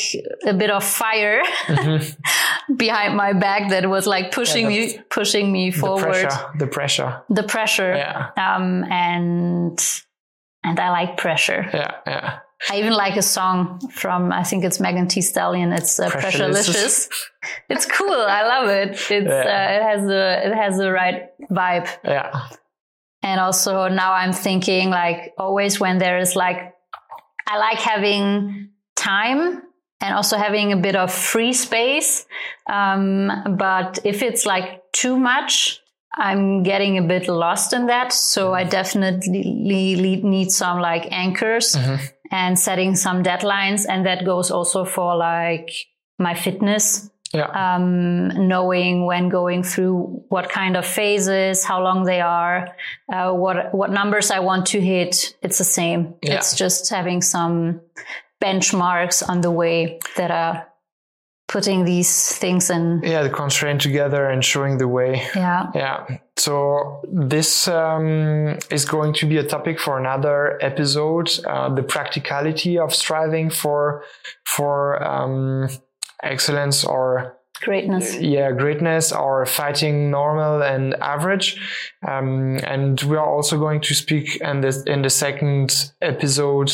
a 0.45 0.54
bit 0.54 0.70
of 0.70 0.84
fire 0.84 1.41
mm-hmm. 1.68 2.76
behind 2.76 3.16
my 3.16 3.34
back 3.34 3.70
that 3.70 3.89
was 3.89 4.08
like 4.08 4.32
pushing 4.32 4.66
yeah, 4.66 4.86
me, 4.86 4.99
pushing 5.10 5.52
me 5.52 5.72
forward. 5.72 6.06
The 6.06 6.10
pressure. 6.12 6.58
The 6.58 6.68
pressure. 6.68 7.22
The 7.30 7.43
pressure. 7.43 7.93
Yeah. 7.95 8.30
Um, 8.36 8.84
and, 8.86 9.80
and 10.64 10.80
I 10.80 10.89
like 10.89 11.18
pressure. 11.18 11.70
Yeah. 11.74 11.95
Yeah. 12.06 12.39
I 12.70 12.78
even 12.78 12.93
like 12.93 13.18
a 13.18 13.22
song 13.22 13.80
from 13.89 14.32
I 14.32 14.43
think 14.43 14.64
it's 14.64 14.80
Megan 14.80 15.07
Thee 15.07 15.22
Stallion. 15.22 15.74
It's 15.74 15.99
uh, 15.99 16.09
Pressurelicious. 16.09 17.09
it's 17.70 17.86
cool. 17.86 18.14
I 18.14 18.43
love 18.43 18.70
it. 18.70 18.91
It's 18.91 19.09
yeah. 19.09 19.24
uh, 19.24 19.78
it 19.78 19.84
has 19.84 20.07
the 20.07 20.47
it 20.47 20.53
has 20.53 20.78
the 20.78 20.91
right 20.91 21.30
vibe. 21.49 21.89
Yeah. 22.03 22.47
And 23.24 23.39
also 23.39 23.88
now 23.88 24.14
I'm 24.14 24.34
thinking 24.34 24.89
like 24.89 25.34
always 25.38 25.80
when 25.80 25.97
there 25.97 26.20
is 26.20 26.36
like 26.36 26.74
I 27.47 27.57
like 27.57 27.80
having 27.80 28.70
time 28.95 29.64
and 29.99 30.16
also 30.16 30.38
having 30.38 30.72
a 30.72 30.78
bit 30.78 30.95
of 30.95 31.12
free 31.14 31.53
space. 31.53 32.26
Um, 32.70 33.55
but 33.57 33.99
if 34.03 34.22
it's 34.22 34.45
like 34.45 34.91
too 34.93 35.18
much, 35.18 35.80
I'm 36.18 36.64
getting 36.64 36.97
a 36.97 37.01
bit 37.01 37.28
lost 37.28 37.74
in 37.74 37.88
that. 37.88 38.12
So 38.12 38.53
I 38.53 38.64
definitely 38.64 40.22
need 40.24 40.51
some 40.51 40.80
like 40.80 41.07
anchors 41.12 41.76
mm-hmm. 41.76 42.03
And 42.32 42.57
setting 42.57 42.95
some 42.95 43.21
deadlines. 43.21 43.86
And 43.88 44.05
that 44.05 44.25
goes 44.25 44.49
also 44.49 44.86
for 44.86 45.15
like 45.15 45.69
my 46.17 46.34
fitness. 46.34 47.09
Yeah. 47.34 47.45
Um, 47.45 48.47
knowing 48.49 49.05
when 49.05 49.29
going 49.29 49.63
through 49.63 50.25
what 50.27 50.49
kind 50.49 50.75
of 50.75 50.86
phases, 50.86 51.63
how 51.63 51.82
long 51.82 52.03
they 52.03 52.19
are, 52.19 52.75
uh, 53.13 53.32
what 53.32 53.73
what 53.73 53.89
numbers 53.89 54.32
I 54.32 54.39
want 54.39 54.65
to 54.67 54.82
hit. 54.82 55.38
It's 55.41 55.57
the 55.57 55.63
same. 55.63 56.15
Yeah. 56.21 56.36
It's 56.36 56.57
just 56.57 56.89
having 56.89 57.21
some 57.21 57.79
benchmarks 58.43 59.27
on 59.27 59.39
the 59.39 59.51
way 59.51 59.99
that 60.17 60.29
are 60.29 60.67
putting 61.47 61.86
these 61.86 62.36
things 62.38 62.69
in. 62.69 63.01
Yeah, 63.03 63.23
the 63.23 63.29
constraint 63.29 63.82
together 63.82 64.29
and 64.29 64.43
showing 64.43 64.77
the 64.77 64.88
way. 64.88 65.25
Yeah. 65.36 65.71
Yeah. 65.75 66.17
So 66.42 67.02
this 67.08 67.68
um, 67.68 68.58
is 68.72 68.84
going 68.84 69.14
to 69.14 69.28
be 69.28 69.38
a 69.38 69.44
topic 69.44 69.80
for 69.80 70.00
another 70.00 70.58
episode. 70.60 71.30
Uh, 71.46 71.70
the 71.76 71.84
practicality 71.84 72.80
of 72.80 72.96
striving 72.96 73.52
for 73.52 74.04
for 74.44 75.04
um, 75.04 75.70
excellence 76.24 76.84
or 76.84 77.38
greatness. 77.62 78.18
Yeah 78.20 78.51
greatness 78.51 79.12
or 79.12 79.45
fighting 79.45 80.12
normal 80.12 80.62
and 80.62 80.95
average. 80.95 81.59
Um, 82.07 82.59
and 82.64 82.99
we 83.01 83.16
are 83.18 83.26
also 83.26 83.57
going 83.57 83.82
to 83.82 83.93
speak 83.93 84.38
in 84.38 84.62
this 84.62 84.84
in 84.84 85.01
the 85.01 85.09
second 85.09 85.91
episode 86.01 86.72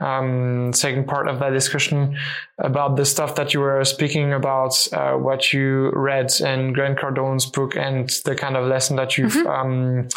um, 0.00 0.72
second 0.72 1.06
part 1.06 1.28
of 1.28 1.38
that 1.40 1.50
discussion 1.50 2.16
about 2.58 2.96
the 2.96 3.04
stuff 3.04 3.34
that 3.36 3.54
you 3.54 3.60
were 3.60 3.84
speaking 3.84 4.32
about 4.32 4.74
uh, 4.92 5.12
what 5.12 5.52
you 5.52 5.90
read 5.92 6.30
in 6.40 6.72
grant 6.72 6.98
cardone's 6.98 7.46
book 7.46 7.76
and 7.76 8.10
the 8.24 8.34
kind 8.34 8.56
of 8.56 8.66
lesson 8.66 8.96
that 8.96 9.16
you've 9.16 9.32
mm-hmm. 9.32 9.48
um, 9.48 10.08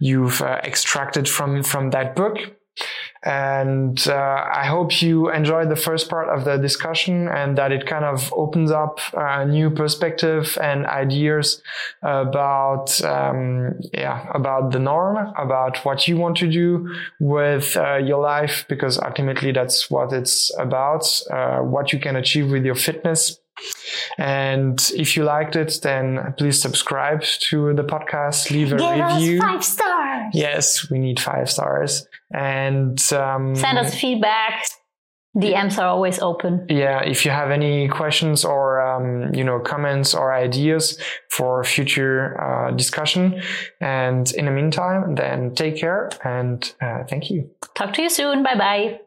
you've 0.00 0.40
uh, 0.42 0.60
extracted 0.64 1.28
from 1.28 1.62
from 1.62 1.90
that 1.90 2.16
book 2.16 2.38
and 3.24 4.04
uh, 4.08 4.44
I 4.52 4.66
hope 4.66 5.00
you 5.00 5.30
enjoyed 5.30 5.68
the 5.68 5.76
first 5.76 6.08
part 6.08 6.28
of 6.28 6.44
the 6.44 6.56
discussion 6.56 7.28
and 7.28 7.56
that 7.56 7.70
it 7.70 7.86
kind 7.86 8.04
of 8.04 8.32
opens 8.32 8.72
up 8.72 8.98
a 9.12 9.46
new 9.46 9.70
perspective 9.70 10.58
and 10.60 10.86
ideas 10.86 11.62
about, 12.02 13.02
um, 13.04 13.78
yeah, 13.94 14.26
about 14.34 14.72
the 14.72 14.80
norm, 14.80 15.32
about 15.38 15.84
what 15.84 16.08
you 16.08 16.16
want 16.16 16.36
to 16.38 16.50
do 16.50 16.92
with 17.20 17.76
uh, 17.76 17.96
your 17.96 18.20
life, 18.20 18.64
because 18.68 18.98
ultimately 18.98 19.52
that's 19.52 19.88
what 19.88 20.12
it's 20.12 20.50
about, 20.58 21.22
uh, 21.30 21.58
what 21.58 21.92
you 21.92 22.00
can 22.00 22.16
achieve 22.16 22.50
with 22.50 22.64
your 22.64 22.74
fitness. 22.74 23.38
And 24.18 24.80
if 24.96 25.16
you 25.16 25.22
liked 25.24 25.54
it, 25.54 25.78
then 25.82 26.34
please 26.36 26.60
subscribe 26.60 27.22
to 27.22 27.74
the 27.74 27.84
podcast, 27.84 28.50
leave 28.50 28.72
a 28.72 28.76
Give 28.76 28.90
review. 28.90 29.38
Us 29.38 29.44
five 29.44 29.64
stars. 29.64 30.30
Yes, 30.34 30.90
we 30.90 30.98
need 30.98 31.20
five 31.20 31.48
stars. 31.48 32.08
And 32.34 33.00
um, 33.12 33.54
send 33.54 33.78
us 33.78 33.94
feedback. 33.94 34.66
DMs 35.34 35.78
are 35.78 35.88
always 35.88 36.18
open. 36.18 36.66
Yeah, 36.68 37.02
if 37.02 37.24
you 37.24 37.30
have 37.30 37.50
any 37.50 37.88
questions 37.88 38.44
or 38.44 38.82
um, 38.82 39.32
you 39.34 39.44
know 39.44 39.60
comments 39.60 40.14
or 40.14 40.34
ideas 40.34 40.98
for 41.30 41.64
future 41.64 42.38
uh, 42.38 42.70
discussion, 42.72 43.40
and 43.80 44.30
in 44.32 44.44
the 44.44 44.50
meantime, 44.50 45.14
then 45.14 45.54
take 45.54 45.78
care 45.78 46.10
and 46.22 46.74
uh, 46.82 47.04
thank 47.08 47.30
you. 47.30 47.50
Talk 47.74 47.94
to 47.94 48.02
you 48.02 48.10
soon. 48.10 48.42
Bye 48.42 48.56
bye. 48.56 49.00